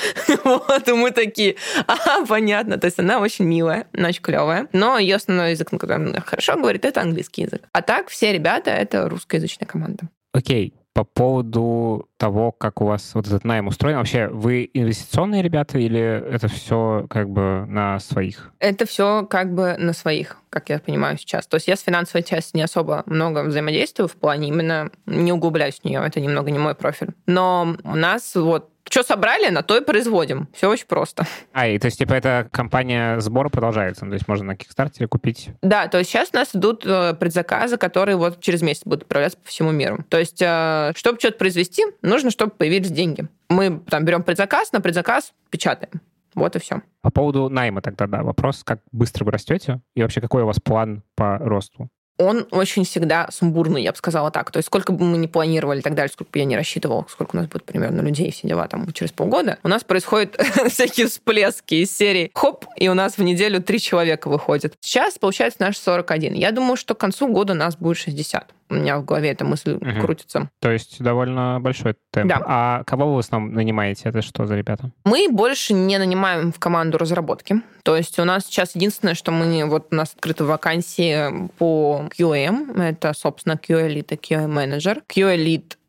[0.44, 1.56] Вот, и мы такие,
[1.88, 2.78] ага, понятно понятно.
[2.78, 4.68] То есть она очень милая, она очень клевая.
[4.74, 7.62] Но ее основной язык, на котором она хорошо говорит, это английский язык.
[7.72, 10.04] А так все ребята— это русскоязычная команда.
[10.34, 13.98] Окей, по поводу того, как у вас вот этот найм устроен.
[13.98, 18.54] Вообще, вы инвестиционные ребята или это все как бы на своих?
[18.60, 21.46] Это все как бы на своих, как я понимаю сейчас.
[21.48, 25.82] То есть я с финансовой частью не особо много взаимодействую в плане именно не углубляюсь
[25.82, 26.02] в нее.
[26.02, 27.10] Это немного не мой профиль.
[27.28, 30.48] Но у нас вот что собрали, на то и производим.
[30.54, 31.26] Все очень просто.
[31.54, 34.06] А, и то есть, типа, эта компания сбора продолжается?
[34.06, 35.50] То есть можно на Кикстартере купить?
[35.62, 39.38] Да, то есть сейчас у нас идут э, предзаказы, которые вот через месяц будут отправляться
[39.38, 40.04] по всему миру.
[40.10, 43.28] То есть, э, чтобы что-то произвести, нужно, чтобы появились деньги.
[43.50, 46.02] Мы там берем предзаказ, на предзаказ печатаем.
[46.36, 46.82] Вот и все.
[47.02, 50.60] По поводу найма тогда, да, вопрос, как быстро вы растете и вообще какой у вас
[50.60, 51.90] план по росту?
[52.18, 54.52] он очень всегда сумбурный, я бы сказала так.
[54.52, 57.06] То есть сколько бы мы ни планировали и так далее, сколько бы я не рассчитывала,
[57.10, 60.36] сколько у нас будет примерно людей, все дела там через полгода, у нас происходят
[60.70, 64.76] всякие всплески из серии хоп, и у нас в неделю три человека выходит.
[64.80, 66.34] Сейчас, получается, наш 41.
[66.34, 69.74] Я думаю, что к концу года нас будет 60 у меня в голове эта мысль
[69.74, 70.02] угу.
[70.02, 70.50] крутится.
[70.60, 72.30] То есть довольно большой темп.
[72.30, 72.42] Да.
[72.46, 74.10] А кого вы в основном нанимаете?
[74.10, 74.92] Это что за ребята?
[75.06, 77.62] Мы больше не нанимаем в команду разработки.
[77.84, 79.66] То есть у нас сейчас единственное, что мы...
[79.66, 82.82] Вот у нас открыты вакансии по QM.
[82.82, 85.02] Это, собственно, QA Lead и QA Manager.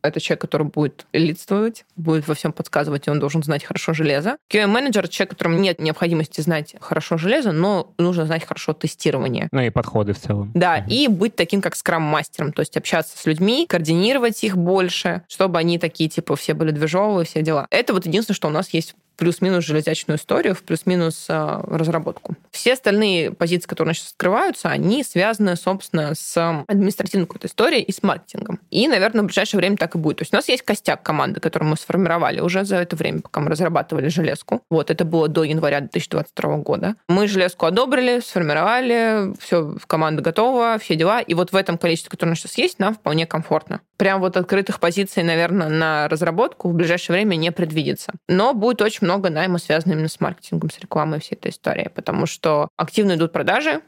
[0.07, 4.37] Это человек, который будет лидствовать, будет во всем подсказывать, и он должен знать хорошо железо.
[4.51, 9.47] QA-менеджер— человек, которому нет необходимости знать хорошо железо, но нужно знать хорошо тестирование.
[9.51, 10.51] Ну и подходы в целом.
[10.53, 10.93] Да, угу.
[10.93, 15.79] и быть таким, как скрам-мастером, то есть общаться с людьми, координировать их больше, чтобы они
[15.79, 17.67] такие, типа, все были движовые, все дела.
[17.69, 22.35] Это вот единственное, что у нас есть плюс-минус железячную историю, в плюс-минус э, разработку.
[22.51, 27.81] Все остальные позиции, которые у нас сейчас открываются, они связаны, собственно, с административной какой-то историей
[27.81, 28.59] и с маркетингом.
[28.69, 30.17] И, наверное, в ближайшее время так и будет.
[30.17, 33.41] То есть у нас есть костяк команды, которую мы сформировали уже за это время, пока
[33.41, 34.61] мы разрабатывали железку.
[34.69, 36.95] Вот, это было до января 2022 года.
[37.07, 41.21] Мы железку одобрили, сформировали, все, команда готова, все дела.
[41.21, 43.81] И вот в этом количестве, которое у нас сейчас есть, нам вполне комфортно.
[43.97, 48.13] Прям вот открытых позиций, наверное, на разработку в ближайшее время не предвидится.
[48.27, 52.25] Но будет очень много найма, связанного именно с маркетингом, с рекламой всей этой истории, потому
[52.25, 53.81] что активно идут продажи,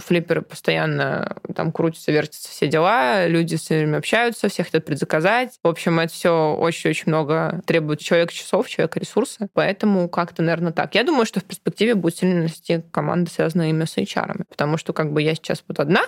[0.00, 5.58] флипперы постоянно там крутятся, вертятся все дела, люди все время общаются, все хотят предзаказать.
[5.62, 9.48] В общем, это все очень-очень много требует человека часов, человека ресурса.
[9.52, 10.94] Поэтому как-то, наверное, так.
[10.94, 14.44] Я думаю, что в перспективе будет сильно расти команда, связанная именно с HR.
[14.48, 16.02] Потому что как бы я сейчас вот одна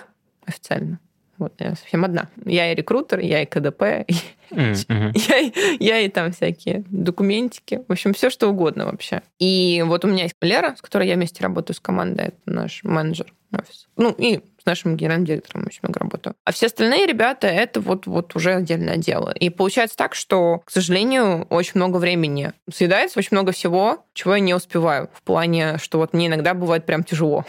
[0.45, 0.99] официально,
[1.37, 2.29] вот, я совсем одна.
[2.45, 3.81] Я и рекрутер, я и КДП,
[4.51, 5.11] mm-hmm.
[5.13, 7.81] я, я и там всякие документики.
[7.87, 9.21] В общем, все что угодно вообще.
[9.39, 12.83] И вот у меня есть Лера, с которой я вместе работаю с командой, это наш
[12.83, 13.87] менеджер офиса.
[13.95, 16.35] Ну, и с нашим генеральным директором очень много работаю.
[16.43, 19.31] А все остальные ребята, это вот, вот уже отдельное дело.
[19.31, 24.41] И получается так, что, к сожалению, очень много времени съедается, очень много всего, чего я
[24.41, 25.09] не успеваю.
[25.13, 27.45] В плане, что вот мне иногда бывает прям тяжело.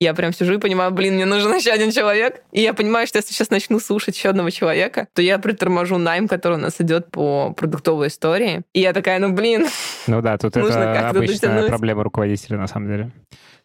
[0.00, 2.42] Я прям сижу и понимаю, блин, мне нужен еще один человек.
[2.52, 6.28] И я понимаю, что если сейчас начну слушать еще одного человека, то я приторможу найм,
[6.28, 8.62] который у нас идет по продуктовой истории.
[8.72, 9.66] И я такая, ну блин.
[10.06, 13.10] Ну да, тут это обычная проблема руководителя на самом деле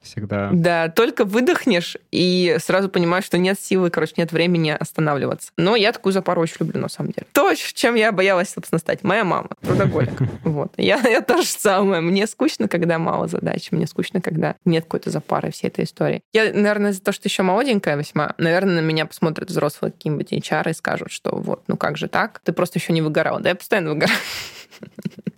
[0.02, 0.50] всегда.
[0.52, 5.52] Да, только выдохнешь и сразу понимаешь, что нет силы, короче, нет времени останавливаться.
[5.58, 7.28] Но я такую запару очень люблю, на самом деле.
[7.34, 9.04] То, чем я боялась, собственно, стать.
[9.04, 10.20] Моя мама, трудоголик.
[10.44, 10.74] Вот.
[10.78, 12.02] Я, я тоже самое.
[12.02, 13.72] Мне скучно, когда мало задач.
[13.72, 16.22] Мне скучно, когда нет какой-то запары всей этой истории.
[16.34, 20.72] Я, наверное, за то, что еще молоденькая весьма, наверное, на меня посмотрят взрослые какие-нибудь HR
[20.72, 22.42] и скажут, что вот, ну как же так?
[22.44, 23.40] Ты просто еще не выгорала.
[23.40, 24.18] Да я постоянно выгораю.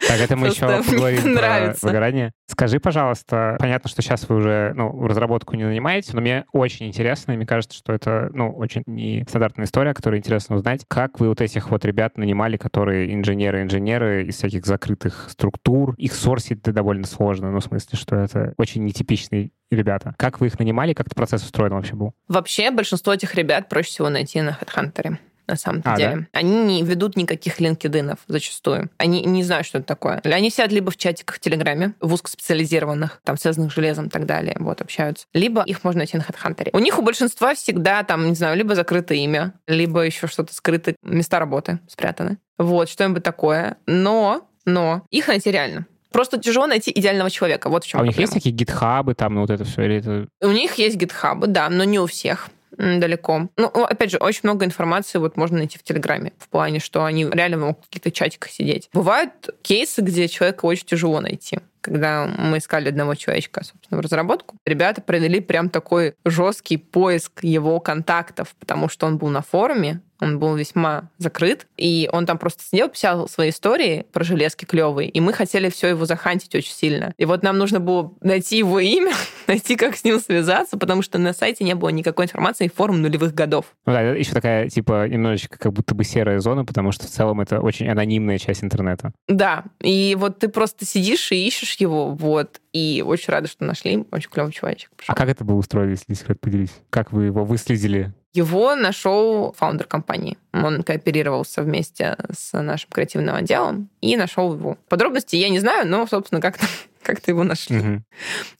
[0.08, 2.32] Так, это мы еще поговорим про выгорание.
[2.48, 7.32] Скажи, пожалуйста, понятно, что сейчас вы уже ну, разработку не нанимаете, но мне очень интересно,
[7.32, 10.82] и мне кажется, что это ну, очень нестандартная история, которую интересно узнать.
[10.88, 15.94] Как вы вот этих вот ребят нанимали, которые инженеры-инженеры из всяких закрытых структур?
[15.98, 20.16] Их сорсить довольно сложно, ну, в смысле, что это очень нетипичный ребята.
[20.18, 22.14] Как вы их нанимали, как этот процесс устроен вообще был?
[22.28, 26.28] Вообще, большинство этих ребят проще всего найти на HeadHunter на самом а, деле.
[26.32, 26.40] Да?
[26.40, 28.90] Они не ведут никаких линкединов зачастую.
[28.98, 30.22] Они не знают, что это такое.
[30.24, 34.26] Они сидят либо в чатиках в Телеграме, в узкоспециализированных, там, связанных с железом и так
[34.26, 35.28] далее, вот, общаются.
[35.34, 36.70] Либо их можно найти на HeadHunter.
[36.74, 40.96] У них у большинства всегда там, не знаю, либо закрытое имя, либо еще что-то скрытое,
[41.04, 42.38] места работы спрятаны.
[42.58, 43.78] Вот, что-нибудь такое.
[43.88, 45.86] Но, но их найти реально.
[46.12, 47.70] Просто тяжело найти идеального человека.
[47.70, 48.34] Вот в чем А у них проблема.
[48.34, 50.28] есть такие гитхабы, там, ну вот это все, или это...
[50.42, 53.50] У них есть гитхабы, да, но не у всех далеко.
[53.58, 57.26] Ну, опять же, очень много информации вот можно найти в Телеграме, в плане, что они
[57.26, 58.90] реально могут в каких-то чатиках сидеть.
[58.94, 61.60] Бывают кейсы, где человека очень тяжело найти.
[61.82, 67.80] Когда мы искали одного человечка, собственно, в разработку, ребята провели прям такой жесткий поиск его
[67.80, 72.64] контактов, потому что он был на форуме, он был весьма закрыт, и он там просто
[72.64, 77.14] сидел, писал свои истории про железки клевые, и мы хотели все его захантить очень сильно.
[77.18, 79.14] И вот нам нужно было найти его имя,
[79.48, 83.34] найти, как с ним связаться, потому что на сайте не было никакой информации, форум нулевых
[83.34, 83.66] годов.
[83.86, 87.10] Ну да, это еще такая, типа, немножечко как будто бы серая зона, потому что в
[87.10, 89.12] целом это очень анонимная часть интернета.
[89.28, 94.06] Да, и вот ты просто сидишь и ищешь его, вот, и очень рада, что нашли,
[94.12, 94.92] очень клевый человечек.
[94.96, 95.12] пришел.
[95.12, 96.72] А как это было устроено, если секрет поделись?
[96.90, 98.14] Как вы его выследили?
[98.34, 100.38] Его нашел фаундер компании.
[100.54, 104.78] Он кооперировался вместе с нашим креативным отделом и нашел его.
[104.88, 106.66] Подробности я не знаю, но, собственно, как-то
[107.04, 107.78] как-то его нашли.
[107.78, 108.06] Мгм.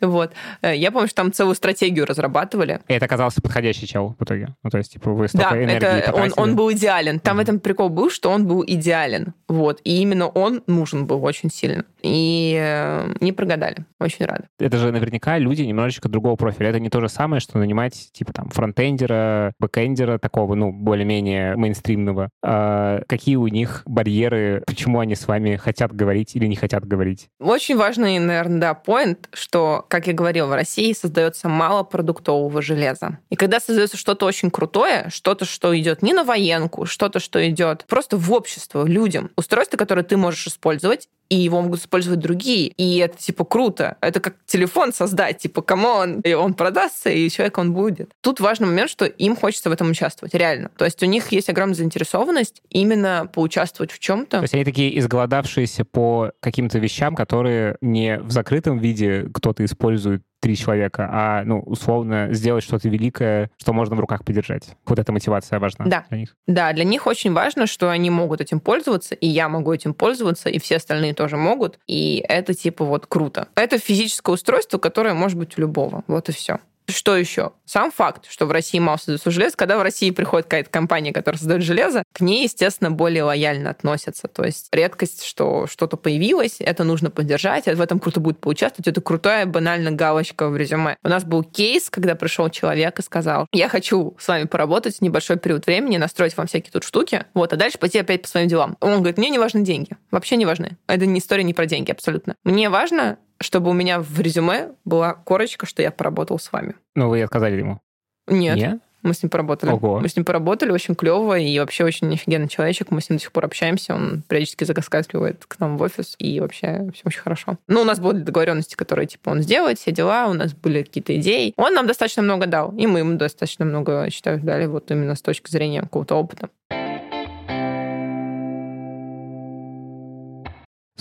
[0.02, 0.34] Вот.
[0.62, 2.80] Э, Я помню, что там целую стратегию разрабатывали.
[2.88, 4.56] И это оказался подходящий чел в итоге?
[4.64, 6.40] Ну, то есть, типа, вы столько Да, энергии это он, потратили.
[6.42, 7.20] он был идеален.
[7.20, 7.44] Там в Мгм.
[7.44, 9.34] этом прикол был, что он был идеален.
[9.48, 9.80] Вот.
[9.84, 11.86] И именно он нужен был очень сильно.
[12.02, 13.86] И э, не прогадали.
[14.00, 14.46] Очень рада.
[14.60, 16.70] Это же наверняка люди немножечко другого профиля.
[16.70, 22.30] Это не то же самое, что нанимать, типа, там, фронтендера, бэкендера такого, ну, более-менее мейнстримного.
[22.44, 27.28] А какие у них барьеры, почему они с вами хотят говорить или не хотят говорить?
[27.40, 33.20] Очень важный, наверное, да, point, что, как я говорила, в России создается мало продуктового железа.
[33.30, 37.86] И когда создается что-то очень крутое, что-то, что идет не на военку, что-то, что идет
[37.88, 42.68] просто в общество, людям, устройство, которое ты можешь использовать, и его могут использовать другие.
[42.68, 43.96] И это, типа, круто.
[44.02, 48.12] Это как телефон создать, типа, come on, и он продастся, и человек он будет.
[48.20, 50.72] Тут важный момент, что им хочется в этом участвовать, реально.
[50.76, 54.38] То есть у них есть огромная заинтересованность именно поучаствовать в чем-то.
[54.40, 60.24] То есть они такие изголодавшиеся по каким-то вещам, которые не в закрытом виде кто-то использует
[60.42, 64.76] три человека, а, ну, условно, сделать что-то великое, что можно в руках подержать.
[64.86, 66.06] Вот эта мотивация важна Да.
[66.10, 66.36] для них.
[66.48, 70.50] Да, для них очень важно, что они могут этим пользоваться, и я могу этим пользоваться,
[70.50, 71.80] и все остальные тоже могут.
[71.88, 73.48] И это типа вот круто.
[73.56, 76.04] Это физическое устройство, которое может быть у любого.
[76.08, 76.58] Вот и все.
[76.88, 77.54] Что еще?
[77.66, 81.38] Сам факт, что в России мало создается железо, когда в России приходит какая-то компания, которая
[81.40, 84.28] создает железо, к ней, естественно, более лояльно относятся.
[84.28, 88.88] То есть редкость, что что-то появилось, это нужно поддержать, в этом круто будет поучаствовать.
[88.88, 90.98] Это крутая, банально галочка в резюме.
[91.04, 95.38] У нас был кейс, когда пришел человек и сказал, я хочу с вами поработать небольшой
[95.38, 98.78] период времени, настроить вам всякие тут штуки, вот, а дальше пойти опять по своим делам.
[98.82, 100.78] Он говорит, мне не важны деньги, вообще не важны.
[100.88, 102.36] Это не история не про деньги абсолютно.
[102.44, 106.76] Мне важно, чтобы у меня в резюме была корочка, что я поработал с вами.
[106.96, 107.80] Ну, вы отказали ему?
[108.28, 108.80] Нет, Нет?
[109.04, 109.72] мы с ним поработали.
[109.72, 110.00] Ого.
[110.00, 112.92] Мы с ним поработали, очень клево, и вообще очень офигенный человечек.
[112.92, 116.40] Мы с ним до сих пор общаемся, он периодически заскакивает к нам в офис, и
[116.40, 117.58] вообще все очень хорошо.
[117.68, 121.16] Ну, у нас были договоренности, которые, типа, он сделает, все дела, у нас были какие-то
[121.20, 121.54] идеи.
[121.58, 125.22] Он нам достаточно много дал, и мы ему достаточно много, считаю, дали вот именно с
[125.22, 126.50] точки зрения какого-то опыта.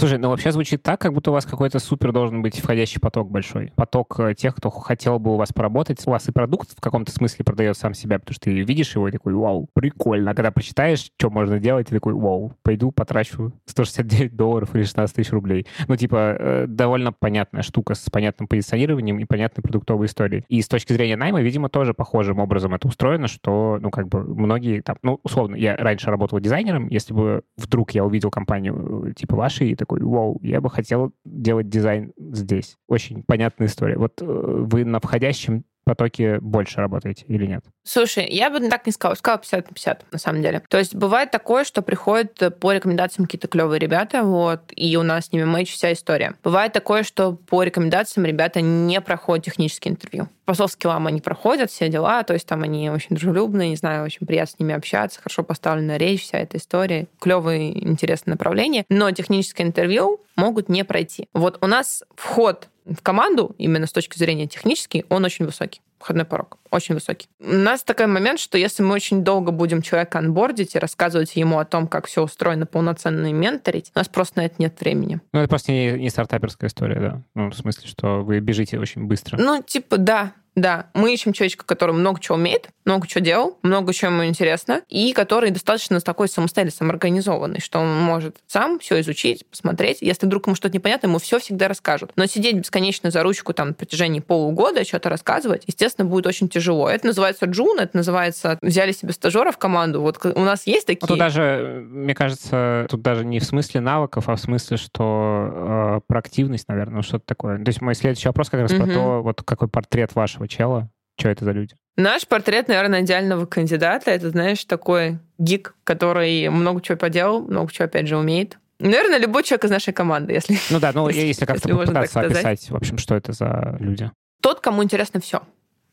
[0.00, 3.30] Слушай, ну вообще звучит так, как будто у вас какой-то супер должен быть входящий поток
[3.30, 3.70] большой.
[3.76, 6.02] Поток э, тех, кто хотел бы у вас поработать.
[6.06, 9.08] У вас и продукт в каком-то смысле продает сам себя, потому что ты видишь его
[9.08, 10.30] и такой, вау, прикольно.
[10.30, 15.14] А когда прочитаешь, что можно делать, ты такой, вау, пойду потрачу 169 долларов или 16
[15.14, 15.66] тысяч рублей.
[15.86, 20.44] Ну, типа, э, довольно понятная штука с понятным позиционированием и понятной продуктовой историей.
[20.48, 24.24] И с точки зрения найма, видимо, тоже похожим образом это устроено, что, ну, как бы
[24.24, 29.12] многие там, ну, условно, я раньше работал дизайнером, если бы вдруг я увидел компанию э,
[29.12, 32.76] типа вашей и такой, вау, я бы хотел делать дизайн здесь.
[32.88, 33.96] Очень понятная история.
[33.96, 37.64] Вот э, вы на входящем потоке больше работаете или нет?
[37.82, 40.62] Слушай, я бы так не сказала, сказала 50 на 50, на самом деле.
[40.68, 45.02] То есть бывает такое, что приходят э, по рекомендациям какие-то клевые ребята, вот, и у
[45.02, 46.34] нас с ними мэч вся история.
[46.44, 50.28] Бывает такое, что по рекомендациям ребята не проходят технические интервью.
[50.44, 54.26] По софт-скиллам они проходят, все дела, то есть там они очень дружелюбные, не знаю, очень
[54.26, 59.62] приятно с ними общаться, хорошо поставленная речь, вся эта история, клевые, интересные направления, но техническое
[59.64, 61.28] интервью могут не пройти.
[61.34, 65.80] Вот у нас вход в команду, именно с точки зрения технический, он очень высокий.
[65.98, 67.28] Входной порог очень высокий.
[67.40, 71.58] У нас такой момент, что если мы очень долго будем человека анбордить и рассказывать ему
[71.58, 75.20] о том, как все устроено полноценно и менторить, у нас просто на это нет времени.
[75.32, 77.22] Ну, это просто не, не стартаперская история, да.
[77.34, 79.36] Ну, в смысле, что вы бежите очень быстро.
[79.36, 80.32] Ну, типа, да.
[80.56, 84.82] Да, мы ищем человечка, который много чего умеет, много чего делал, много чего ему интересно,
[84.88, 89.98] и который достаточно такой самостоятельный, самоорганизованный, что он может сам все изучить, посмотреть.
[90.00, 92.12] Если вдруг ему что-то непонятно, ему все всегда расскажут.
[92.16, 96.88] Но сидеть бесконечно за ручку там на протяжении полугода, что-то рассказывать, естественно, будет очень тяжело.
[96.88, 100.00] Это называется джун, это называется взяли себе стажера в команду.
[100.00, 101.06] Вот у нас есть такие...
[101.06, 106.00] Тут даже, мне кажется, тут даже не в смысле навыков, а в смысле, что э,
[106.06, 107.58] проактивность, наверное, что-то такое.
[107.58, 108.84] То есть мой следующий вопрос как раз угу.
[108.84, 111.76] про то, вот какой портрет вашего чела, что это за люди?
[111.96, 114.10] Наш портрет, наверное, идеального кандидата.
[114.10, 118.58] Это, знаешь, такой гик, который много чего поделал, много чего, опять же, умеет.
[118.78, 120.56] Наверное, любой человек из нашей команды, если...
[120.70, 124.10] Ну да, ну если, если как-то если попытаться описать, в общем, что это за люди.
[124.40, 125.42] Тот, кому интересно все.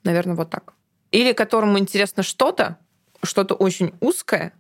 [0.04, 0.74] Наверное, вот так.
[1.12, 2.78] Или которому интересно что-то,
[3.24, 4.54] что-то очень узкое,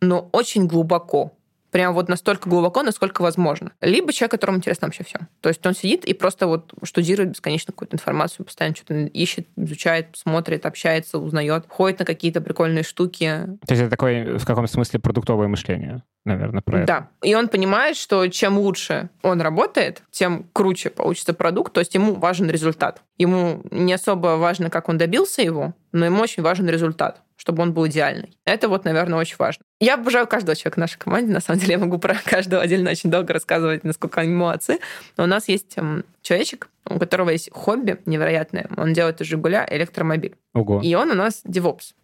[0.00, 1.32] но очень глубоко
[1.74, 3.72] прям вот настолько глубоко, насколько возможно.
[3.80, 5.18] Либо человек, которому интересно вообще все.
[5.40, 10.06] То есть он сидит и просто вот штудирует бесконечно какую-то информацию, постоянно что-то ищет, изучает,
[10.12, 13.26] смотрит, общается, узнает, ходит на какие-то прикольные штуки.
[13.66, 16.04] То есть это такое в каком смысле продуктовое мышление?
[16.24, 16.86] наверное, про это.
[16.86, 17.28] Да.
[17.28, 22.14] И он понимает, что чем лучше он работает, тем круче получится продукт, то есть ему
[22.14, 23.02] важен результат.
[23.18, 27.72] Ему не особо важно, как он добился его, но ему очень важен результат чтобы он
[27.72, 28.38] был идеальный.
[28.44, 29.64] Это вот, наверное, очень важно.
[29.80, 31.32] Я обожаю каждого человека в нашей команде.
[31.32, 34.78] На самом деле я могу про каждого отдельно очень долго рассказывать, насколько они молодцы.
[35.16, 38.68] Но у нас есть эм, человечек, у которого есть хобби невероятное.
[38.76, 40.36] Он делает из «Жигуля» электромобиль.
[40.52, 40.80] Ого.
[40.82, 41.94] И он у нас DevOps.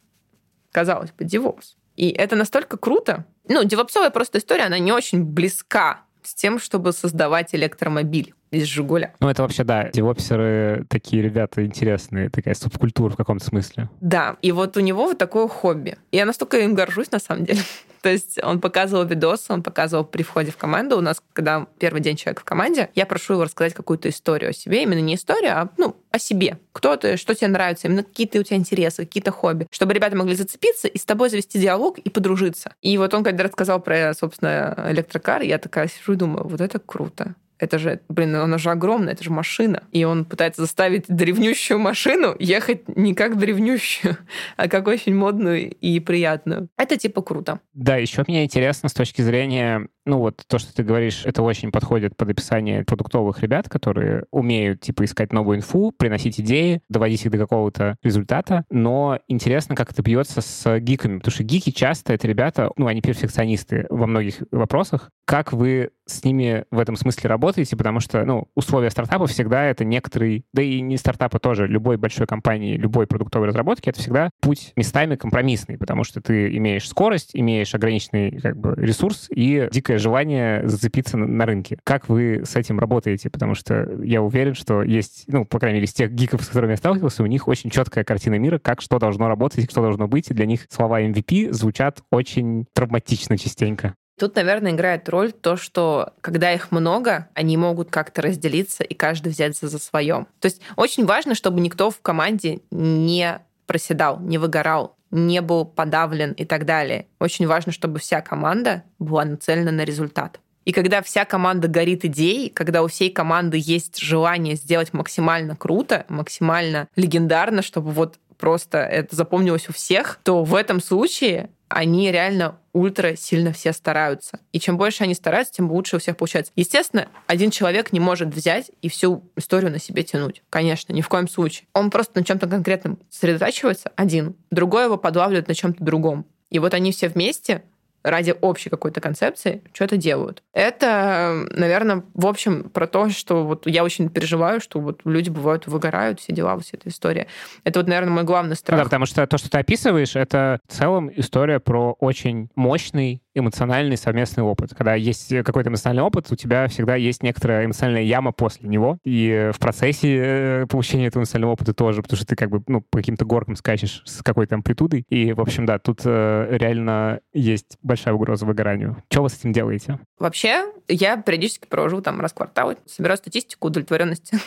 [0.72, 1.74] Казалось бы, DevOps.
[1.96, 3.24] И это настолько круто.
[3.48, 9.14] Ну, девопсовая просто история, она не очень близка с тем, чтобы создавать электромобиль из «Жигуля».
[9.20, 13.88] Ну, это вообще, да, девопсеры такие ребята интересные, такая субкультура в каком-то смысле.
[14.00, 15.96] Да, и вот у него вот такое хобби.
[16.12, 17.60] Я настолько им горжусь, на самом деле.
[18.02, 20.96] То есть он показывал видосы, он показывал при входе в команду.
[20.96, 24.52] У нас, когда первый день человека в команде, я прошу его рассказать какую-то историю о
[24.54, 24.82] себе.
[24.82, 26.58] Именно не историю, а ну, о себе.
[26.72, 29.66] Кто ты, что тебе нравится, именно какие-то у тебя интересы, какие-то хобби.
[29.70, 32.72] Чтобы ребята могли зацепиться и с тобой завести диалог и подружиться.
[32.80, 36.78] И вот он, когда рассказал про, собственно, электрокар, я такая сижу и думаю, вот это
[36.78, 39.84] круто это же, блин, она же огромная, это же машина.
[39.92, 44.16] И он пытается заставить древнющую машину ехать не как древнющую,
[44.56, 46.68] а как очень модную и приятную.
[46.76, 47.60] Это типа круто.
[47.74, 51.70] Да, еще мне интересно с точки зрения ну вот то, что ты говоришь, это очень
[51.70, 57.30] подходит под описание продуктовых ребят, которые умеют, типа, искать новую инфу, приносить идеи, доводить их
[57.30, 62.26] до какого-то результата, но интересно, как это бьется с гиками, потому что гики часто это
[62.26, 65.10] ребята, ну, они перфекционисты во многих вопросах.
[65.26, 69.84] Как вы с ними в этом смысле работаете, потому что, ну, условия стартапа всегда это
[69.84, 74.72] некоторый, да и не стартапа тоже, любой большой компании, любой продуктовой разработки, это всегда путь
[74.76, 80.66] местами компромиссный, потому что ты имеешь скорость, имеешь ограниченный как бы ресурс и дикое желание
[80.68, 81.78] зацепиться на, на рынке.
[81.84, 83.30] Как вы с этим работаете?
[83.30, 86.72] Потому что я уверен, что есть, ну, по крайней мере, из тех гиков, с которыми
[86.72, 90.30] я сталкивался, у них очень четкая картина мира, как что должно работать, что должно быть,
[90.30, 93.94] и для них слова MVP звучат очень травматично частенько.
[94.20, 99.32] Тут, наверное, играет роль то, что когда их много, они могут как-то разделиться и каждый
[99.32, 100.26] взяться за свое.
[100.40, 106.32] То есть очень важно, чтобы никто в команде не проседал, не выгорал, не был подавлен
[106.32, 107.06] и так далее.
[107.18, 110.38] Очень важно, чтобы вся команда была нацелена на результат.
[110.66, 116.04] И когда вся команда горит идеей, когда у всей команды есть желание сделать максимально круто,
[116.10, 122.58] максимально легендарно, чтобы вот просто это запомнилось у всех, то в этом случае они реально
[122.72, 124.40] ультра сильно все стараются.
[124.52, 126.52] И чем больше они стараются, тем лучше у всех получается.
[126.56, 130.42] Естественно, один человек не может взять и всю историю на себе тянуть.
[130.50, 131.66] Конечно, ни в коем случае.
[131.74, 134.36] Он просто на чем-то конкретном сосредотачивается, один.
[134.50, 136.26] Другой его подлавливает на чем-то другом.
[136.50, 137.62] И вот они все вместе
[138.02, 140.42] ради общей какой-то концепции что-то делают.
[140.52, 145.66] Это, наверное, в общем про то, что вот я очень переживаю, что вот люди бывают
[145.66, 147.26] выгорают, все дела, вся эта история.
[147.64, 148.78] Это вот, наверное, мой главный страх.
[148.78, 153.96] Да, потому что то, что ты описываешь, это в целом история про очень мощный эмоциональный
[153.96, 154.74] совместный опыт.
[154.74, 158.98] Когда есть какой-то эмоциональный опыт, у тебя всегда есть некоторая эмоциональная яма после него.
[159.04, 162.80] И в процессе э, получения этого эмоционального опыта тоже, потому что ты как бы ну,
[162.80, 165.04] по каким-то горкам скачешь с какой-то амплитудой.
[165.08, 169.02] И, в общем, да, тут э, реально есть большая угроза выгоранию.
[169.10, 169.98] Что вы с этим делаете?
[170.18, 174.38] Вообще, я периодически провожу там раз в квартал, собираю статистику удовлетворенности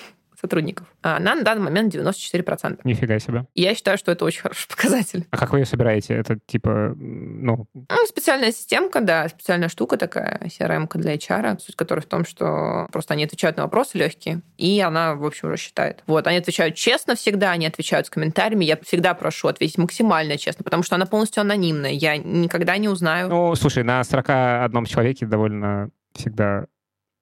[0.44, 0.88] сотрудников.
[1.02, 2.82] А она на данный момент 94%.
[2.84, 3.46] Нифига себе.
[3.56, 5.26] я считаю, что это очень хороший показатель.
[5.32, 6.16] А как вы ее собираете?
[6.16, 7.66] Это типа, ну...
[7.74, 12.88] ну специальная системка, да, специальная штука такая, CRM для HR, суть которой в том, что
[12.92, 16.04] просто они отвечают на вопросы легкие, и она, в общем, уже считает.
[16.08, 18.66] Вот, они отвечают честно всегда, они отвечают с комментариями.
[18.66, 21.92] Я всегда прошу ответить максимально честно, потому что она полностью анонимная.
[21.92, 23.30] Я никогда не узнаю.
[23.30, 26.66] Ну, слушай, на 41 человеке довольно всегда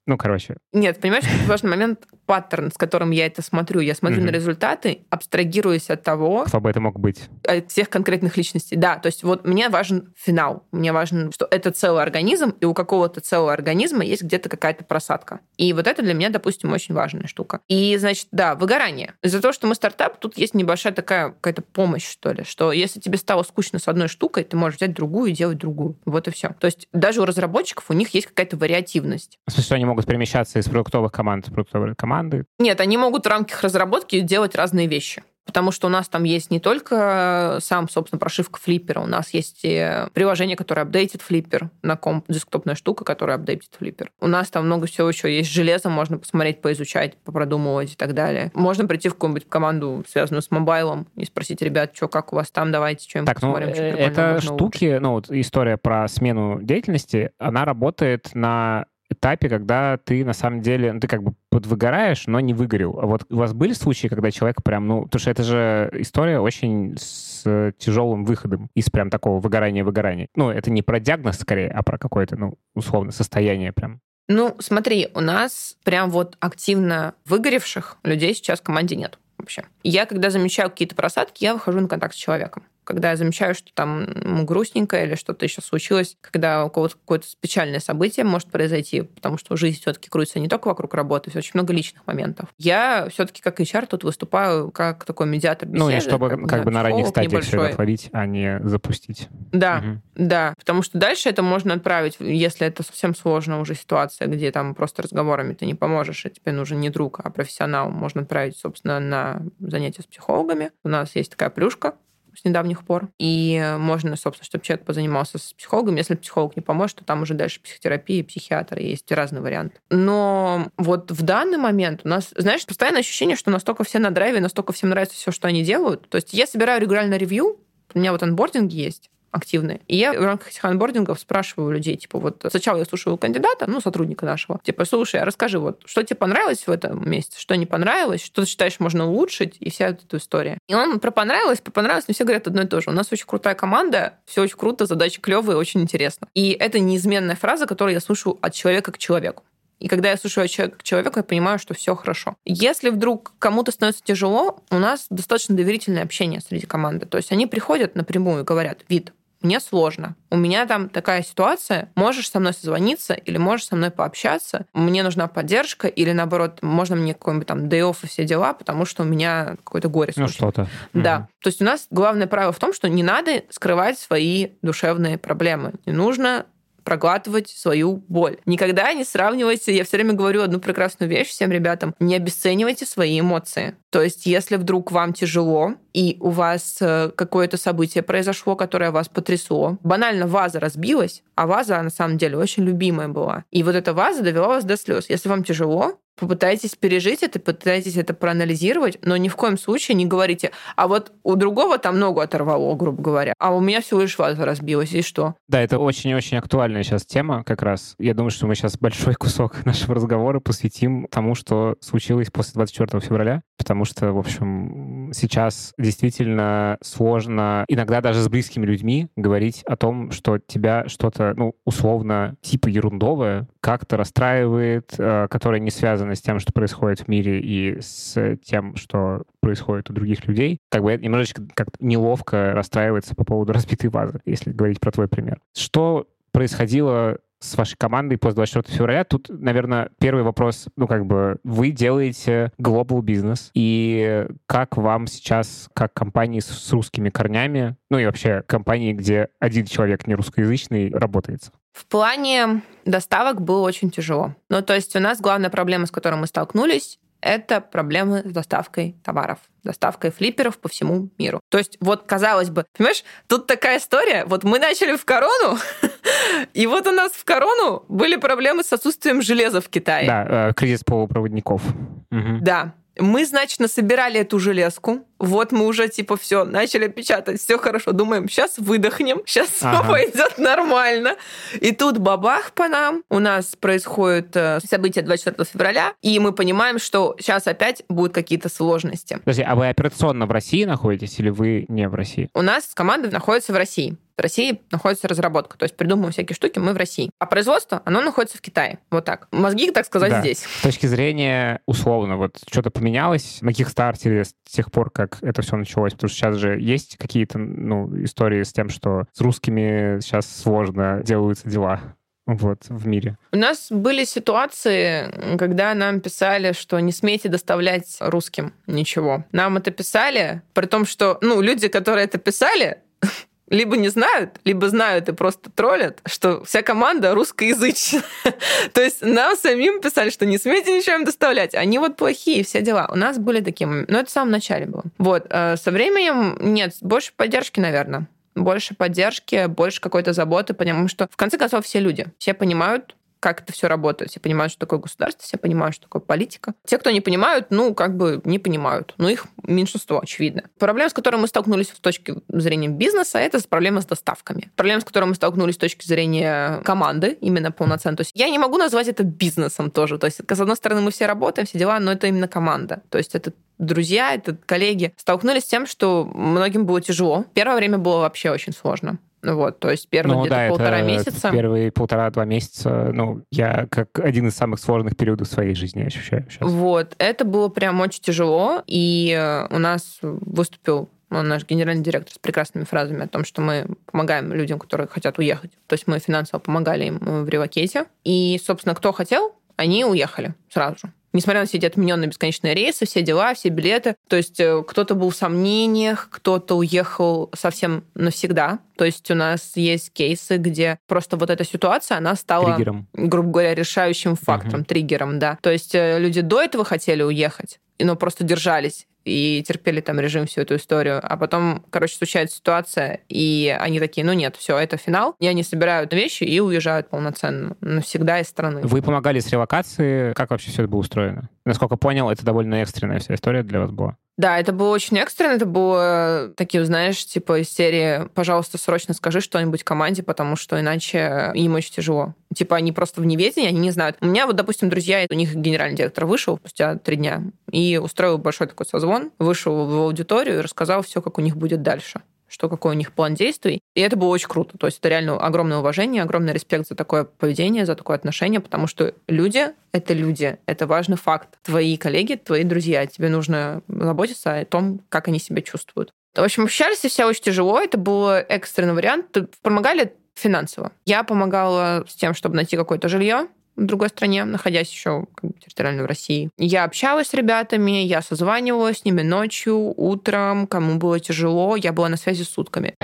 [0.06, 0.56] ну, короче.
[0.72, 2.06] Нет, понимаешь, важный момент.
[2.32, 3.80] Паттерн, с которым я это смотрю.
[3.80, 4.24] Я смотрю mm-hmm.
[4.24, 6.44] на результаты, абстрагируясь от того...
[6.46, 7.28] Кто бы это мог быть?
[7.46, 8.74] От всех конкретных личностей.
[8.74, 10.64] Да, то есть вот мне важен финал.
[10.72, 15.40] Мне важен, что это целый организм, и у какого-то целого организма есть где-то какая-то просадка.
[15.58, 17.60] И вот это для меня, допустим, очень важная штука.
[17.68, 19.12] И, значит, да, выгорание.
[19.22, 22.98] Из-за того, что мы стартап, тут есть небольшая такая какая-то помощь, что ли, что если
[22.98, 25.98] тебе стало скучно с одной штукой, ты можешь взять другую и делать другую.
[26.06, 26.54] Вот и все.
[26.58, 29.38] То есть даже у разработчиков у них есть какая-то вариативность.
[29.46, 32.21] В смысле, что они могут перемещаться из продуктовых команд в продуктовые команды?
[32.58, 35.22] Нет, они могут в рамках разработки делать разные вещи.
[35.44, 39.62] Потому что у нас там есть не только сам, собственно, прошивка флиппера, у нас есть
[39.62, 44.12] приложение, которое апдейтит флиппер на комп, десктопная штука, которая апдейтит флиппер.
[44.20, 48.52] У нас там много всего еще есть железо, можно посмотреть, поизучать, попродумывать и так далее.
[48.54, 52.52] Можно прийти в какую-нибудь команду, связанную с мобайлом, и спросить, ребят, что, как у вас
[52.52, 53.74] там, давайте что-нибудь так, ну, посмотрим.
[53.76, 55.00] Ну, это штуки, улучшить.
[55.02, 60.92] ну, вот история про смену деятельности, она работает на этапе, когда ты на самом деле,
[60.92, 62.98] ну, ты как бы подвыгораешь, но не выгорел.
[62.98, 66.40] А вот у вас были случаи, когда человек прям, ну, потому что это же история
[66.40, 70.28] очень с тяжелым выходом из прям такого выгорания-выгорания.
[70.34, 74.00] Ну, это не про диагноз скорее, а про какое-то, ну, условно, состояние прям.
[74.28, 79.64] Ну, смотри, у нас прям вот активно выгоревших людей сейчас в команде нет вообще.
[79.82, 83.72] Я, когда замечаю какие-то просадки, я выхожу на контакт с человеком когда я замечаю, что
[83.74, 89.02] там ему грустненько или что-то еще случилось, когда у кого-то какое-то печальное событие может произойти,
[89.02, 92.48] потому что жизнь все-таки крутится не только вокруг работы, все очень много личных моментов.
[92.58, 95.90] Я все-таки как HR тут выступаю как такой медиатор беседы.
[95.90, 99.28] Ну и чтобы как, как бы на ранних стадиях все это отводить, а не запустить.
[99.52, 100.02] Да, угу.
[100.14, 104.74] да, потому что дальше это можно отправить, если это совсем сложная уже ситуация, где там
[104.74, 108.98] просто разговорами ты не поможешь, и тебе нужен не друг, а профессионал, можно отправить, собственно,
[109.00, 110.70] на занятия с психологами.
[110.84, 111.94] У нас есть такая плюшка,
[112.34, 113.08] с недавних пор.
[113.18, 115.96] И можно, собственно, чтобы человек позанимался с психологом.
[115.96, 119.78] Если психолог не поможет, то там уже дальше психотерапия, психиатр, есть разные варианты.
[119.90, 124.40] Но вот в данный момент у нас, знаешь, постоянное ощущение, что настолько все на драйве,
[124.40, 126.08] настолько всем нравится все, что они делают.
[126.08, 127.58] То есть я собираю регулярно ревью,
[127.94, 129.80] у меня вот анбординг есть, активные.
[129.88, 133.80] И я в рамках этих анбордингов спрашиваю людей, типа, вот сначала я слушаю кандидата, ну,
[133.80, 137.66] сотрудника нашего, типа, слушай, а расскажи, вот, что тебе понравилось в этом месте, что не
[137.66, 140.58] понравилось, что ты считаешь можно улучшить, и вся эта история.
[140.68, 142.90] И он про понравилось, про понравилось, но все говорят одно и то же.
[142.90, 146.28] У нас очень крутая команда, все очень круто, задачи клевые, очень интересно.
[146.34, 149.44] И это неизменная фраза, которую я слушаю от человека к человеку.
[149.82, 152.36] И когда я слушаю человека к человеку, я понимаю, что все хорошо.
[152.44, 157.04] Если вдруг кому-то становится тяжело, у нас достаточно доверительное общение среди команды.
[157.04, 159.12] То есть они приходят напрямую и говорят, вид,
[159.42, 160.16] мне сложно.
[160.30, 165.02] У меня там такая ситуация, можешь со мной созвониться или можешь со мной пообщаться, мне
[165.02, 169.06] нужна поддержка или наоборот, можно мне какой-нибудь там day и все дела, потому что у
[169.06, 170.68] меня какое-то горе Ну что-то.
[170.92, 171.16] Да.
[171.16, 171.42] Mm-hmm.
[171.42, 175.74] То есть у нас главное правило в том, что не надо скрывать свои душевные проблемы.
[175.86, 176.46] Не нужно
[176.84, 178.38] проглатывать свою боль.
[178.46, 183.20] Никогда не сравнивайте, я все время говорю одну прекрасную вещь всем ребятам, не обесценивайте свои
[183.20, 183.76] эмоции.
[183.90, 189.08] То есть, если вдруг вам тяжело, и у вас э, какое-то событие произошло, которое вас
[189.08, 193.44] потрясло, банально ваза разбилась, а ваза на самом деле очень любимая была.
[193.50, 195.10] И вот эта ваза довела вас до слез.
[195.10, 200.06] Если вам тяжело, попытайтесь пережить это, попытайтесь это проанализировать, но ни в коем случае не
[200.06, 204.18] говорите, а вот у другого там ногу оторвало, грубо говоря, а у меня всего лишь
[204.18, 205.34] ваза разбилась, и что?
[205.48, 207.94] Да, это очень-очень актуальная сейчас тема как раз.
[207.98, 213.00] Я думаю, что мы сейчас большой кусок нашего разговора посвятим тому, что случилось после 24
[213.00, 219.76] февраля, потому что, в общем, сейчас действительно сложно иногда даже с близкими людьми говорить о
[219.76, 226.20] том, что тебя что-то, ну, условно, типа ерундовое как-то расстраивает, э, которое не связано с
[226.20, 230.58] тем, что происходит в мире и с тем, что происходит у других людей.
[230.70, 235.40] Как бы немножечко как неловко расстраивается по поводу разбитой вазы, если говорить про твой пример.
[235.54, 239.04] Что происходило с вашей командой после 24 февраля.
[239.04, 245.68] Тут, наверное, первый вопрос, ну, как бы, вы делаете global бизнес, и как вам сейчас,
[245.74, 250.90] как компании с, с русскими корнями, ну и вообще компании, где один человек не русскоязычный,
[250.90, 251.52] работается?
[251.72, 254.34] В плане доставок было очень тяжело.
[254.50, 258.96] Ну, то есть у нас главная проблема, с которой мы столкнулись, это проблемы с доставкой
[259.02, 261.40] товаров, доставкой флипперов по всему миру.
[261.48, 265.58] То есть вот, казалось бы, понимаешь, тут такая история, вот мы начали в корону,
[266.52, 270.06] и вот у нас в корону были проблемы с отсутствием железа в Китае.
[270.06, 271.62] Да, э, кризис полупроводников.
[272.10, 277.92] Да, мы, значит, насобирали эту железку, вот мы уже типа все, начали печатать, все хорошо,
[277.92, 279.82] думаем, сейчас выдохнем, сейчас ага.
[279.82, 281.16] все пойдет нормально.
[281.60, 286.80] И тут бабах по нам, у нас происходит э, событие 24 февраля, и мы понимаем,
[286.80, 289.18] что сейчас опять будут какие-то сложности.
[289.18, 292.28] Подожди, а вы операционно в России находитесь или вы не в России?
[292.34, 293.96] У нас команда находится в России.
[294.16, 297.10] В России находится разработка, то есть придумываем всякие штуки мы в России.
[297.18, 298.78] А производство, оно находится в Китае.
[298.90, 299.26] Вот так.
[299.32, 300.20] Мозги, так сказать, да.
[300.20, 300.40] здесь.
[300.40, 305.56] С точки зрения, условно, вот что-то поменялось на Kickstarter с тех пор, как это все
[305.56, 305.92] началось?
[305.92, 311.02] Потому что сейчас же есть какие-то ну, истории с тем, что с русскими сейчас сложно
[311.04, 311.80] делаются дела
[312.26, 313.16] вот, в мире?
[313.32, 319.24] У нас были ситуации, когда нам писали, что не смейте доставлять русским ничего.
[319.32, 322.78] Нам это писали, при том, что ну, люди, которые это писали,
[323.52, 328.02] либо не знают, либо знают и просто троллят, что вся команда русскоязычная.
[328.72, 331.54] То есть нам самим писали, что не смейте ничего им доставлять.
[331.54, 332.88] Они вот плохие, все дела.
[332.90, 333.92] У нас были такие моменты.
[333.92, 334.84] Но это в самом начале было.
[334.96, 335.26] Вот.
[335.28, 341.16] Э, со временем нет, больше поддержки, наверное больше поддержки, больше какой-то заботы, потому что в
[341.16, 344.10] конце концов все люди, все понимают, как это все работает.
[344.10, 346.54] Все понимают, что такое государство, все понимают, что такое политика.
[346.66, 348.94] Те, кто не понимают, ну, как бы не понимают.
[348.98, 350.42] Но их меньшинство, очевидно.
[350.58, 354.50] Проблема, с которой мы столкнулись с точки зрения бизнеса, это проблема с доставками.
[354.56, 357.96] Проблема, с которой мы столкнулись с точки зрения команды, именно полноценно.
[357.96, 359.98] То есть я не могу назвать это бизнесом тоже.
[359.98, 362.82] То есть, с одной стороны, мы все работаем, все дела, но это именно команда.
[362.90, 367.24] То есть это друзья, это коллеги столкнулись с тем, что многим было тяжело.
[367.34, 368.98] Первое время было вообще очень сложно.
[369.22, 371.30] Вот, то есть первые ну, где-то да, полтора месяца.
[371.30, 376.50] Первые полтора-два месяца, ну, я как один из самых сложных периодов своей жизни ощущаю сейчас.
[376.50, 382.12] Вот, это было прям очень тяжело, и э, у нас выступил ну, наш генеральный директор
[382.12, 385.52] с прекрасными фразами о том, что мы помогаем людям, которые хотят уехать.
[385.66, 387.84] То есть мы финансово помогали им в ревокете.
[388.02, 392.86] И, собственно, кто хотел, они уехали сразу же несмотря на все эти отмененные бесконечные рейсы,
[392.86, 393.96] все дела, все билеты.
[394.08, 398.60] То есть э, кто-то был в сомнениях, кто-то уехал совсем навсегда.
[398.76, 402.88] То есть у нас есть кейсы, где просто вот эта ситуация, она стала, триггером.
[402.92, 404.66] грубо говоря, решающим фактором, угу.
[404.66, 405.38] триггером, да.
[405.40, 410.26] То есть э, люди до этого хотели уехать, но просто держались и терпели там режим
[410.26, 411.00] всю эту историю.
[411.02, 415.14] А потом, короче, случается ситуация, и они такие, ну нет, все, это финал.
[415.18, 418.60] И они собирают вещи и уезжают полноценно навсегда из страны.
[418.62, 420.14] Вы помогали с релокацией.
[420.14, 421.28] Как вообще все это было устроено?
[421.44, 423.96] Насколько понял, это довольно экстренная вся история для вас была.
[424.18, 428.92] Да, это было очень экстренно, это было э, такие, знаешь, типа из серии «пожалуйста, срочно
[428.92, 432.14] скажи что-нибудь команде, потому что иначе им очень тяжело».
[432.34, 433.96] Типа они просто в неведении, они не знают.
[434.00, 438.18] У меня вот, допустим, друзья, у них генеральный директор вышел спустя три дня и устроил
[438.18, 442.02] большой такой созвон, вышел в аудиторию и рассказал все, как у них будет дальше
[442.42, 443.60] что какой у них план действий.
[443.76, 444.58] И это было очень круто.
[444.58, 448.66] То есть это реально огромное уважение, огромный респект за такое поведение, за такое отношение, потому
[448.66, 451.38] что люди— это люди, это важный факт.
[451.44, 455.92] Твои коллеги, твои друзья, тебе нужно заботиться о том, как они себя чувствуют.
[456.16, 459.16] В общем, общались все очень тяжело, это был экстренный вариант.
[459.42, 460.72] Помогали финансово.
[460.84, 465.38] Я помогала с тем, чтобы найти какое-то жилье, в другой стране, находясь еще как бы,
[465.38, 466.30] территориально в России.
[466.38, 471.88] Я общалась с ребятами, я созванивалась с ними ночью, утром, кому было тяжело, я была
[471.88, 472.74] на связи с сутками.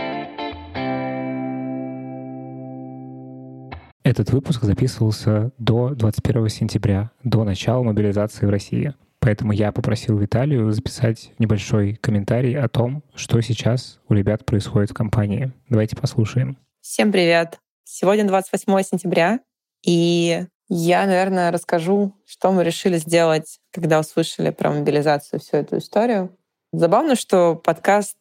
[4.04, 8.94] Этот выпуск записывался до 21 сентября, до начала мобилизации в России.
[9.20, 14.94] Поэтому я попросил Виталию записать небольшой комментарий о том, что сейчас у ребят происходит в
[14.94, 15.52] компании.
[15.68, 16.56] Давайте послушаем.
[16.80, 17.58] Всем привет!
[17.84, 19.40] Сегодня 28 сентября,
[19.84, 26.36] и я, наверное, расскажу, что мы решили сделать, когда услышали про мобилизацию всю эту историю.
[26.72, 28.16] Забавно, что подкаст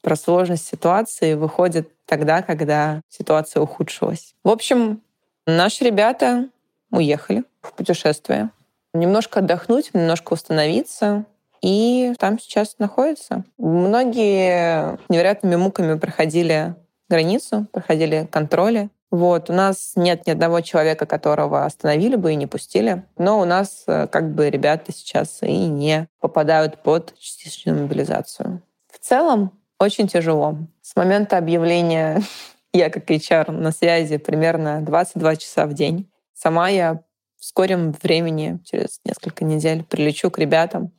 [0.00, 4.34] про сложность ситуации выходит тогда, когда ситуация ухудшилась.
[4.42, 5.00] В общем,
[5.46, 6.48] наши ребята
[6.90, 8.50] уехали в путешествие.
[8.92, 11.24] Немножко отдохнуть, немножко установиться,
[11.62, 13.44] и там сейчас находятся.
[13.56, 16.74] Многие невероятными муками проходили
[17.08, 18.90] границу, проходили контроли.
[19.12, 23.04] Вот, у нас нет ни одного человека, которого остановили бы и не пустили.
[23.18, 28.62] Но у нас э, как бы ребята сейчас и не попадают под частичную мобилизацию.
[28.90, 30.56] В целом очень тяжело.
[30.80, 32.22] С момента объявления
[32.72, 36.10] я как HR на связи примерно 22 часа в день.
[36.32, 37.02] Сама я
[37.36, 40.90] в скором времени, через несколько недель, прилечу к ребятам,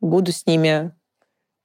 [0.00, 0.90] буду с ними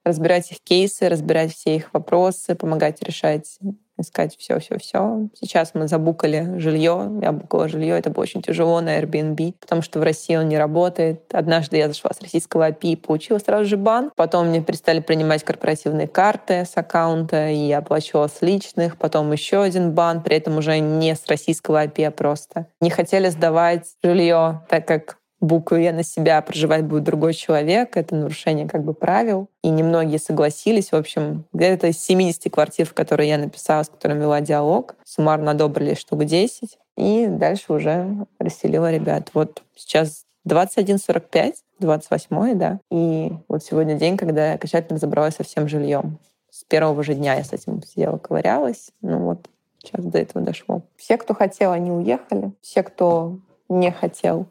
[0.05, 3.57] разбирать их кейсы, разбирать все их вопросы, помогать решать
[3.97, 5.27] искать все-все-все.
[5.33, 7.11] Сейчас мы забукали жилье.
[7.21, 7.97] Я букала жилье.
[7.97, 11.33] Это было очень тяжело на Airbnb, потому что в России он не работает.
[11.33, 14.11] Однажды я зашла с российского API получила сразу же бан.
[14.15, 18.97] Потом мне перестали принимать корпоративные карты с аккаунта, и я оплачивала с личных.
[18.97, 22.67] Потом еще один бан, при этом уже не с российского API, а просто.
[22.81, 27.97] Не хотели сдавать жилье, так как букву «Е» на себя проживать будет другой человек.
[27.97, 29.49] Это нарушение как бы правил.
[29.63, 30.91] И немногие согласились.
[30.91, 35.51] В общем, где-то из 70 квартир, в которые я написала, с которыми вела диалог, суммарно
[35.51, 36.77] одобрили штук 10.
[36.97, 39.29] И дальше уже расселила ребят.
[39.33, 42.79] Вот сейчас 21.45, 28 да.
[42.89, 46.17] И вот сегодня день, когда я окончательно разобралась со всем жильем.
[46.49, 48.91] С первого же дня я с этим сидела, ковырялась.
[49.01, 50.81] Ну вот, сейчас до этого дошло.
[50.95, 52.51] Все, кто хотел, они уехали.
[52.61, 54.47] Все, кто не хотел,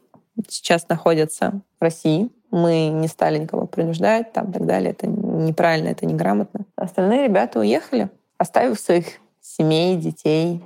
[0.47, 2.29] сейчас находятся в России.
[2.51, 4.91] Мы не стали никого принуждать, там, так далее.
[4.91, 6.65] Это неправильно, это неграмотно.
[6.75, 10.63] Остальные ребята уехали, оставив своих семей, детей,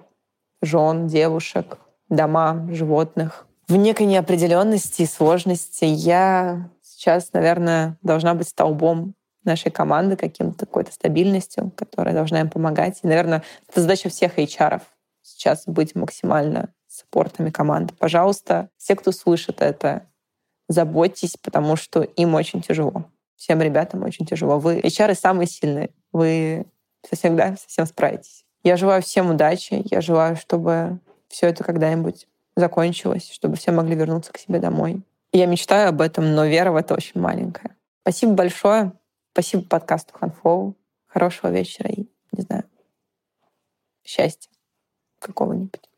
[0.61, 1.77] жен, девушек,
[2.09, 3.47] дома, животных.
[3.67, 10.91] В некой неопределенности и сложности я сейчас, наверное, должна быть столбом нашей команды каким-то, какой-то
[10.91, 12.99] стабильностью, которая должна им помогать.
[13.01, 14.81] И, наверное, это задача всех HR
[15.21, 16.69] сейчас быть максимально
[17.01, 17.93] саппортами команды.
[17.97, 20.07] Пожалуйста, все, кто слышит это,
[20.67, 23.05] заботьтесь, потому что им очень тяжело.
[23.35, 24.59] Всем ребятам очень тяжело.
[24.59, 25.89] Вы HR самые сильные.
[26.11, 26.65] Вы
[27.11, 28.45] всегда совсем справитесь.
[28.63, 29.81] Я желаю всем удачи.
[29.89, 35.01] Я желаю, чтобы все это когда-нибудь закончилось, чтобы все могли вернуться к себе домой.
[35.33, 37.75] Я мечтаю об этом, но вера в это очень маленькая.
[38.01, 38.91] Спасибо большое.
[39.33, 40.75] Спасибо подкасту Ханфоу.
[41.07, 42.63] Хорошего вечера и, не знаю,
[44.03, 44.49] счастья
[45.19, 45.90] какого-нибудь.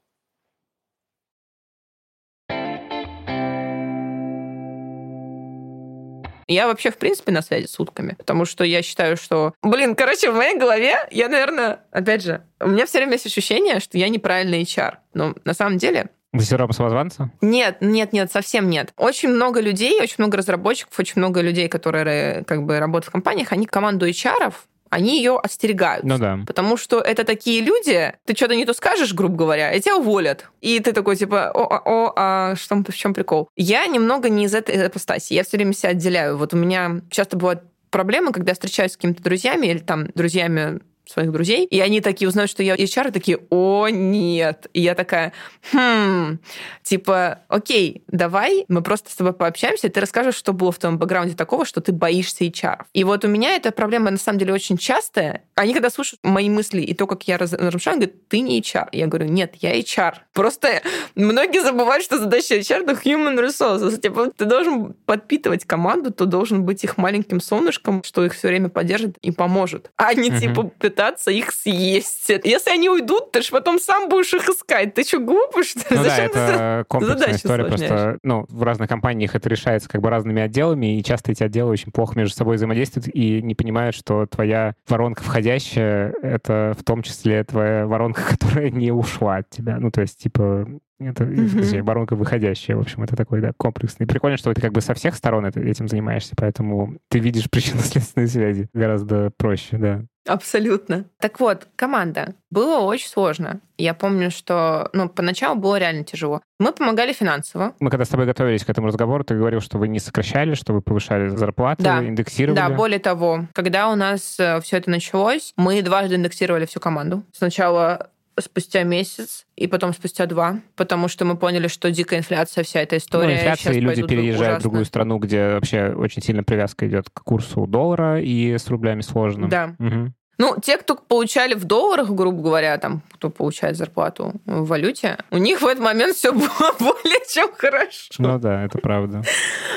[6.54, 9.54] Я вообще, в принципе, на связи с утками, потому что я считаю, что...
[9.64, 13.80] Блин, короче, в моей голове я, наверное, опять же, у меня все время есть ощущение,
[13.80, 14.95] что я неправильный HR.
[15.14, 17.30] Но на самом деле вы синдром самозванца?
[17.41, 18.91] Нет, нет, нет, совсем нет.
[18.97, 23.51] Очень много людей, очень много разработчиков, очень много людей, которые как бы работают в компаниях,
[23.51, 24.51] они команду HR
[24.94, 26.06] они ее остерегают.
[26.06, 26.39] Ну да.
[26.46, 30.50] Потому что это такие люди, ты что-то не то скажешь, грубо говоря, и тебя уволят.
[30.62, 33.50] И ты такой, типа, о, о, о а что, в чем прикол?
[33.56, 35.34] Я немного не из этой апостасии.
[35.34, 36.38] Я все время себя отделяю.
[36.38, 40.82] Вот у меня часто бывают проблемы, когда я встречаюсь с какими-то друзьями или там друзьями
[41.06, 44.68] своих друзей, и они такие узнают, что я HR, и такие, о, нет.
[44.74, 45.34] И я такая,
[45.72, 46.39] хм,
[46.82, 50.97] типа, окей, давай мы просто с тобой пообщаемся, и ты расскажешь, что было в твоем
[50.97, 52.84] бэкграунде такого, что ты боишься HR.
[52.93, 55.43] И вот у меня эта проблема на самом деле очень частая.
[55.56, 58.89] Они когда слушают мои мысли и то, как я разрушаю, говорят, ты не HR.
[58.91, 60.16] Я говорю, нет, я HR.
[60.34, 60.82] Просто
[61.16, 63.99] многие забывают, что задача HR— это human resources.
[63.99, 68.70] Типа, ты должен подпитывать команду, ты должен быть их маленьким солнышком, что их все время
[68.70, 69.91] поддержит и поможет.
[69.97, 72.30] А не, типа, пытаться их съесть.
[72.30, 74.94] Если они уйдут, ты же потом сам будешь их искать.
[74.94, 75.86] Ты что, глупый, что ли?
[75.89, 77.66] Ну Зачем да, это комплексная история.
[77.66, 81.72] Просто ну, в разных компаниях это решается как бы разными отделами, и часто эти отделы
[81.72, 87.02] очень плохо между собой взаимодействуют и не понимают, что твоя воронка входящая— это в том
[87.02, 89.78] числе твоя воронка, которая не ушла от тебя.
[89.80, 90.68] Ну, то есть, типа,
[91.00, 92.78] это, точнее, воронка выходящая.
[92.78, 94.08] В общем, это такой, да, комплексный.
[94.08, 98.70] Прикольно, что ты как бы со всех сторон этим занимаешься, поэтому ты видишь причинно-следственные связи.
[98.74, 100.06] Гораздо проще, да.
[100.28, 101.05] Абсолютно.
[101.19, 102.36] Так вот, команда.
[102.49, 103.59] Было очень сложно.
[103.78, 106.41] Я помню, что ну, поначалу было реально тяжело.
[106.59, 107.74] Мы помогали финансово.
[107.80, 110.74] Мы когда с тобой готовились к этому разговору, ты говорил, что вы не сокращали, что
[110.74, 112.05] вы повышали зарплаты, да.
[112.05, 112.55] индексировали.
[112.55, 117.24] Да, более того, когда у нас э, все это началось, мы дважды индексировали всю команду.
[117.34, 122.82] Сначала спустя месяц и потом спустя два, потому что мы поняли, что дикая инфляция, вся
[122.82, 123.28] эта история.
[123.28, 124.60] Ну, инфляция, и люди переезжают ужасно.
[124.60, 129.02] в другую страну, где вообще очень сильно привязка идет к курсу доллара, и с рублями
[129.02, 129.48] сложно.
[129.48, 129.76] Да.
[129.80, 130.14] Угу.
[130.40, 135.38] Ну, те, кто получали в долларах, грубо говоря, там, кто получает зарплату в валюте, у
[135.38, 138.14] них в этот момент все было более чем хорошо.
[138.18, 139.22] Ну да, это правда.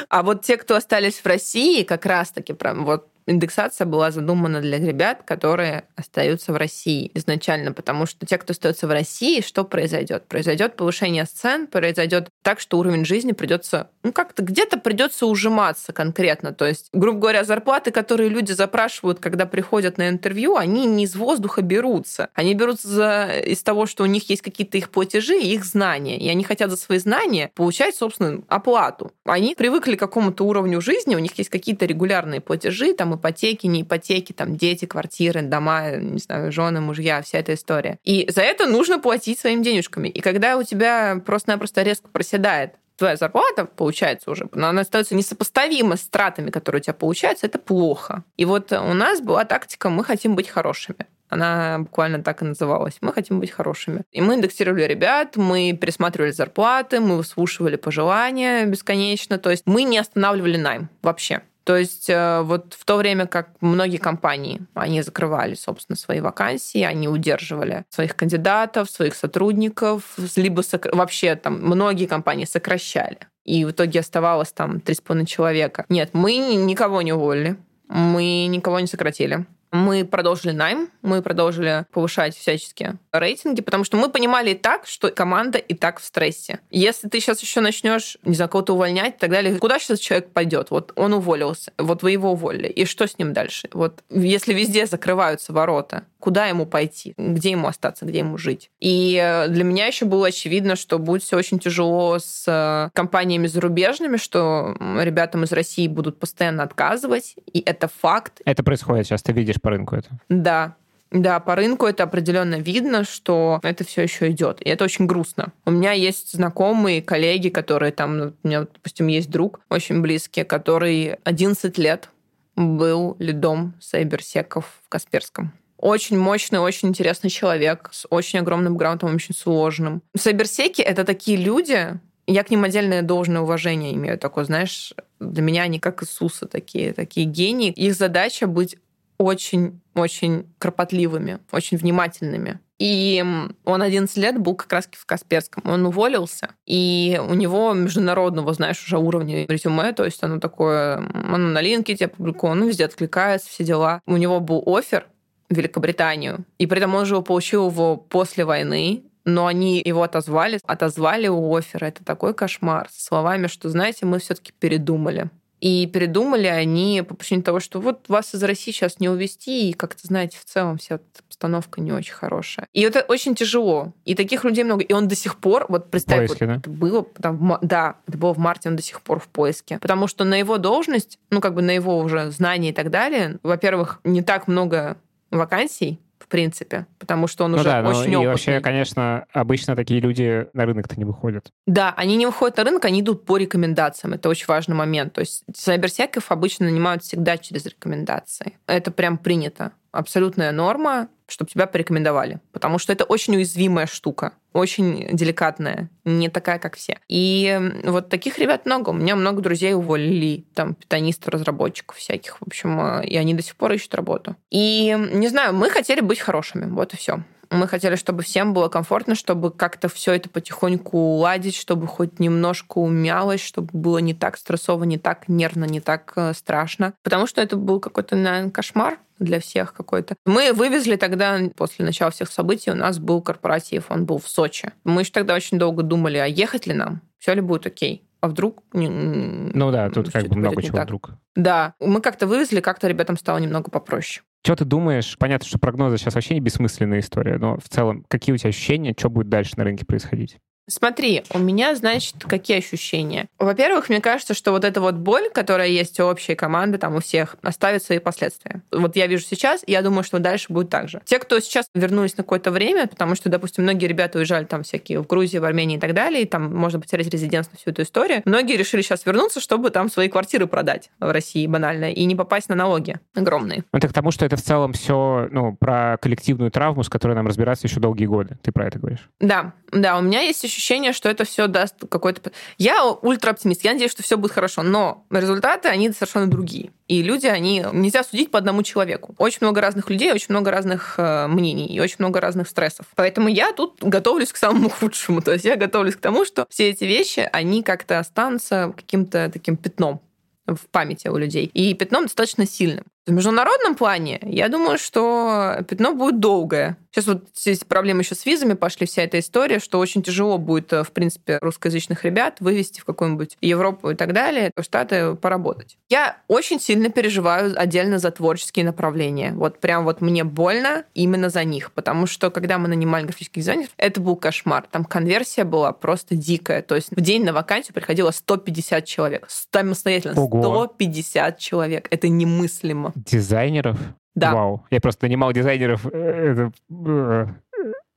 [0.09, 4.79] А вот те, кто остались в России, как раз-таки прям вот индексация была задумана для
[4.79, 10.27] ребят, которые остаются в России изначально, потому что те, кто остается в России, что произойдет?
[10.27, 16.53] Произойдет повышение цен, произойдет так, что уровень жизни придется, ну как-то где-то придется ужиматься конкретно.
[16.53, 21.17] То есть, грубо говоря, зарплаты, которые люди запрашивают, когда приходят на интервью, они не из
[21.17, 22.29] воздуха берутся.
[22.35, 26.19] Они берутся за, из того, что у них есть какие-то их платежи и их знания.
[26.19, 29.13] И они хотят за свои знания получать, собственно, оплату.
[29.25, 33.83] Они привыкли к какому-то уровню жизни, у них есть какие-то регулярные платежи, там ипотеки, не
[33.83, 37.99] ипотеки, там дети, квартиры, дома, не знаю, жены, мужья, вся эта история.
[38.05, 40.09] И за это нужно платить своими денежками.
[40.09, 45.97] И когда у тебя просто-напросто резко проседает твоя зарплата, получается уже, но она остается несопоставима
[45.97, 48.25] с тратами, которые у тебя получаются, это плохо.
[48.37, 51.07] И вот у нас была тактика «мы хотим быть хорошими».
[51.29, 52.99] Она буквально так и называлась.
[53.01, 54.03] Мы хотим быть хорошими.
[54.13, 59.39] И мы индексировали ребят, мы пересматривали зарплаты, мы выслушивали пожелания бесконечно.
[59.39, 61.43] То есть мы не останавливали найм вообще.
[61.67, 66.83] То есть э, вот в то время как многие компании, они закрывали, собственно, свои вакансии,
[66.83, 70.95] они удерживали своих кандидатов, своих сотрудников, либо сокр...
[70.95, 73.19] вообще там многие компании сокращали.
[73.45, 75.85] И в итоге оставалось там 3,5 человека.
[75.89, 77.57] Нет, мы никого не уволили,
[77.89, 79.45] мы никого не сократили.
[79.73, 85.11] Мы продолжили найм, мы продолжили повышать всячески рейтинги, потому что мы понимали и так, что
[85.11, 86.61] команда и так в стрессе.
[86.71, 90.31] Если ты сейчас еще начнешь, не знаю, кого-то увольнять и так далее, куда сейчас человек
[90.33, 90.71] пойдет?
[90.71, 93.69] Вот он уволился, вот вы его уволили, и что с ним дальше?
[93.73, 98.73] Вот если везде закрываются ворота, куда ему пойти, где ему остаться, где ему жить.
[98.81, 103.47] И э, для меня еще было очевидно, что будет все очень тяжело с э, компаниями
[103.47, 108.41] зарубежными, что ребятам из России будут постоянно отказывать, и это факт.
[108.45, 110.09] Это происходит сейчас, ты видишь по рынку это?
[110.29, 110.75] Да,
[111.13, 114.61] да, по рынку это определенно видно, что это все еще идет.
[114.63, 115.53] И это очень грустно.
[115.65, 120.43] У меня есть знакомые, коллеги, которые там, ну, у меня, допустим, есть друг очень близкий,
[120.43, 122.11] который 11 лет
[122.57, 125.53] был лидом сайберсеков в Касперском.
[125.79, 130.03] Очень мощный, очень интересный человек с очень огромным грантом, очень сложным.
[130.17, 134.19] Сайберсеки— это такие люди, я к ним отдельное должное уважение имею.
[134.19, 137.71] Такое, знаешь, для меня они как Иисусы такие, такие гении.
[137.71, 138.77] Их задача быть
[139.19, 142.61] очень-очень кропотливыми, очень внимательными.
[142.79, 143.25] И
[143.65, 145.63] он 11 лет был как раз в Касперском.
[145.67, 151.39] Он уволился, и у него международного, знаешь, уже уровня резюме, то есть оно такое, оно
[151.39, 154.03] на LinkedIn опубликовано, ну, везде откликается, все дела.
[154.07, 155.07] У него был офер
[155.49, 161.27] Великобританию, и при этом он же получил его после войны, но они его отозвали, отозвали
[161.27, 161.87] у оффера.
[161.87, 162.89] Это такой кошмар.
[162.91, 165.31] С словами, что, знаете, мы все-таки передумали.
[165.61, 169.73] И передумали они по причине того, что вот вас из России сейчас не увезти, и
[169.73, 172.69] как-то, знаете, в целом вся обстановка не очень хорошая.
[172.73, 173.93] И это очень тяжело.
[174.05, 174.83] И таких людей много.
[174.83, 176.61] И он до сих пор, вот представь, поиске, вот да?
[176.61, 179.79] это было, там, да, это было в марте, он до сих пор в поиске.
[179.81, 183.39] Потому что на его должность, ну, как бы на его уже знания и так далее,
[183.43, 184.99] во-первых, не так много
[185.31, 188.27] вакансий, в принципе, потому что он ну уже да, ну очень и опытный.
[188.27, 191.53] вообще, конечно, обычно такие люди на рынок-то не выходят.
[191.67, 194.15] Да, они не выходят на рынок, они идут по рекомендациям.
[194.15, 195.13] Это очень важный момент.
[195.13, 198.59] То есть сайберсеков обычно нанимают всегда через рекомендации.
[198.67, 199.73] Это прям принято.
[199.97, 202.41] Абсолютная норма, чтобы тебя порекомендовали.
[202.53, 206.99] Потому что это очень уязвимая штука, очень деликатная, не такая, как все.
[207.09, 208.91] И вот таких ребят много.
[208.91, 213.43] У меня много друзей уволили, там, питанистов, разработчиков всяких, в общем, э, и они до
[213.43, 214.37] сих пор ищут работу.
[214.51, 217.23] И, не знаю, мы хотели быть хорошими, вот и все.
[217.51, 222.79] Мы хотели, чтобы всем было комфортно, чтобы как-то все это потихоньку уладить, чтобы хоть немножко
[222.79, 226.95] умялось, чтобы было не так стрессово, не так нервно, не так э, страшно.
[227.03, 230.15] Потому что это был какой-то, наверное, кошмар для всех какой-то.
[230.25, 234.73] Мы вывезли тогда, после начала всех событий, у нас был корпоратив, он был в Сочи.
[234.85, 237.01] Мы еще тогда очень долго думали, а ехать ли нам?
[237.19, 238.03] Все ли будет окей?
[238.21, 238.63] А вдруг...
[238.73, 240.87] Ну да, тут как бы много чего так.
[240.87, 241.11] вдруг.
[241.35, 244.25] Да, мы как-то вывезли, как-то ребятам стало немного попроще.
[244.47, 245.17] Что ты думаешь?
[245.19, 248.95] Понятно, что прогнозы сейчас вообще не бессмысленная история, но в целом, какие у тебя ощущения,
[248.97, 250.39] что будет дальше на рынке происходить?
[250.69, 253.29] Смотри, у меня, значит, какие ощущения?
[253.39, 257.01] Во-первых, мне кажется, что вот эта вот боль, которая есть у общей команды, там у
[257.01, 258.63] всех, оставит свои последствия.
[258.73, 261.01] Вот я вижу сейчас, и я думаю, что дальше будет так же.
[261.05, 265.01] Те, кто сейчас вернулись на какое-то время, потому что, допустим, многие ребята уезжали там всякие
[265.01, 268.23] в Грузии, в Армении и так далее, и там можно потерять резидентство, всю эту историю.
[268.25, 272.49] Многие решили сейчас вернуться, чтобы там свои квартиры продать в России банально и не попасть
[272.49, 273.65] на налоги огромные.
[273.73, 277.15] Ну, это к тому, что это в целом все ну, про коллективную травму, с которой
[277.15, 278.37] нам разбираться еще долгие годы.
[278.43, 279.09] Ты про это говоришь.
[279.21, 282.33] Да, да, у меня есть ощущение, что это все даст какой-то...
[282.57, 286.73] Я ультра оптимист, я надеюсь, что все будет хорошо, но результаты, они совершенно другие.
[286.89, 287.65] И люди, они...
[287.73, 289.15] Нельзя судить по одному человеку.
[289.19, 292.87] Очень много разных людей, очень много разных э, мнений и очень много разных стрессов.
[292.95, 295.21] Поэтому я тут готовлюсь к самому худшему.
[295.21, 299.57] То есть я готовлюсь к тому, что все эти вещи, они как-то останутся каким-то таким
[299.57, 300.01] пятном
[300.47, 301.51] в памяти у людей.
[301.53, 302.85] И пятном достаточно сильным.
[303.07, 306.77] В международном плане, я думаю, что пятно будет долгое.
[306.91, 310.73] Сейчас вот здесь проблемы еще с визами пошли, вся эта история, что очень тяжело будет,
[310.73, 315.77] э, в принципе, русскоязычных ребят вывести в какую-нибудь Европу и так далее, в Штаты поработать.
[315.91, 319.33] Я очень сильно переживаю отдельно за творческие направления.
[319.37, 323.71] Вот прям вот мне больно именно за них, потому что когда мы нанимали графических дизайнеров,
[323.77, 324.67] это был кошмар.
[324.71, 326.63] Там конверсия была просто дикая.
[326.63, 329.29] То есть в день на вакансию приходило 150 человек.
[329.29, 330.19] Самостоятельно.
[330.19, 330.65] Ого.
[330.65, 331.89] 150 человек.
[331.91, 332.95] Это немыслимо.
[332.97, 333.79] Дизайнеров?
[334.15, 334.35] Да.
[334.35, 334.65] Вау.
[334.71, 335.87] Я просто нанимал дизайнеров.
[335.87, 336.53] э, Это...
[336.71, 337.27] э,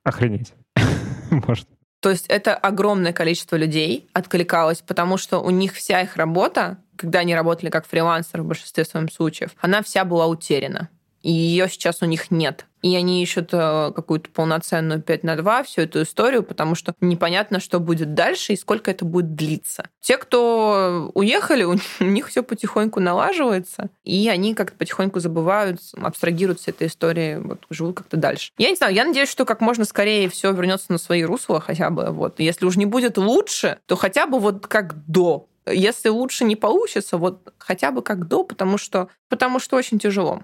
[0.04, 0.54] Охренеть.
[1.32, 1.68] Может.
[2.02, 7.20] То есть это огромное количество людей откликалось, потому что у них вся их работа, когда
[7.20, 10.90] они работали как фрилансеры в большинстве своем случаев, она вся была утеряна.
[11.22, 12.66] Ее сейчас у них нет.
[12.82, 17.60] И они ищут э, какую-то полноценную 5 на 2, всю эту историю, потому что непонятно,
[17.60, 19.90] что будет дальше и сколько это будет длиться.
[20.00, 26.88] Те, кто уехали, у них все потихоньку налаживается, и они как-то потихоньку забывают, абстрагируются этой
[26.88, 28.54] истории, вот, живут как-то дальше.
[28.58, 31.90] Я не знаю, я надеюсь, что как можно скорее все вернется на свои русла хотя
[31.90, 32.12] бы.
[32.12, 32.40] Вот.
[32.40, 35.48] Если уж не будет лучше, то хотя бы вот как до.
[35.66, 40.42] Если лучше не получится, вот хотя бы как до, потому что, потому что очень тяжело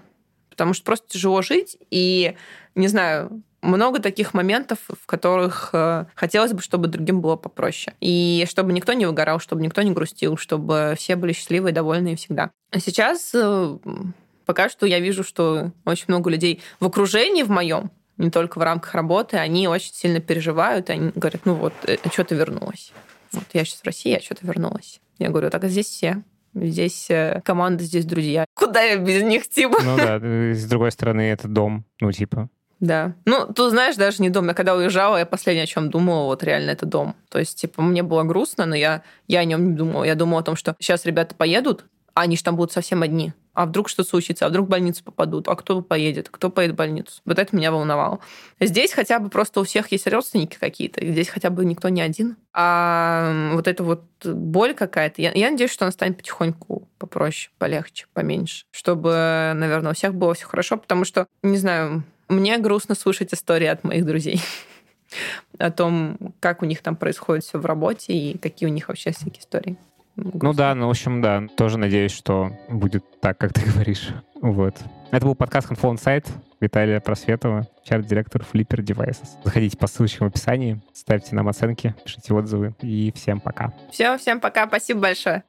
[0.56, 2.34] потому что просто тяжело жить, и,
[2.74, 7.94] не знаю, много таких моментов, в которых э, хотелось бы, чтобы другим было попроще.
[8.00, 12.16] И чтобы никто не выгорал, чтобы никто не грустил, чтобы все были счастливы и довольны
[12.16, 12.50] всегда.
[12.70, 13.78] А сейчас э,
[14.46, 18.62] пока что я вижу, что очень много людей в окружении в моем, не только в
[18.62, 22.92] рамках работы, они очень сильно переживают, они говорят, ну вот, а э, что ты вернулась?
[23.32, 25.00] Вот я сейчас в России, а что ты вернулась?
[25.18, 26.22] Я говорю, так здесь все.
[26.56, 28.46] Здесь э, команда, здесь друзья.
[28.54, 29.78] Куда я без них, типа?
[29.82, 32.48] Ну да, с другой стороны, это дом, ну типа.
[32.80, 33.14] Да.
[33.24, 34.48] Ну, ты знаешь, даже не дом.
[34.48, 37.14] Я когда уезжала, я последнее, о чем думала, вот реально это дом.
[37.30, 40.04] То есть, типа, мне было грустно, но я, я о нем не думала.
[40.04, 43.32] Я думала о том, что сейчас ребята поедут, а они же там будут совсем одни
[43.56, 46.76] а вдруг что-то случится, а вдруг в больницу попадут, а кто поедет, кто поедет в
[46.76, 47.22] больницу.
[47.24, 48.20] Вот это меня волновало.
[48.60, 52.36] Здесь хотя бы просто у всех есть родственники какие-то, здесь хотя бы никто не один.
[52.52, 58.06] А вот эта вот боль какая-то, я, я надеюсь, что она станет потихоньку попроще, полегче,
[58.12, 63.32] поменьше, чтобы, наверное, у всех было все хорошо, потому что, не знаю, мне грустно слышать
[63.32, 64.42] истории от моих друзей
[65.58, 69.12] о том, как у них там происходит все в работе и какие у них вообще
[69.12, 69.78] всякие истории.
[70.16, 74.08] Ну да, ну в общем, да, тоже надеюсь, что будет так, как ты говоришь.
[74.40, 74.74] Вот.
[75.10, 76.26] Это был подкаст Handful Insight
[76.60, 79.28] Виталия Просветова, чарт-директор Flipper Devices.
[79.44, 83.72] Заходите по ссылочкам в описании, ставьте нам оценки, пишите отзывы и всем пока.
[83.90, 85.44] Все, всем пока, спасибо большое.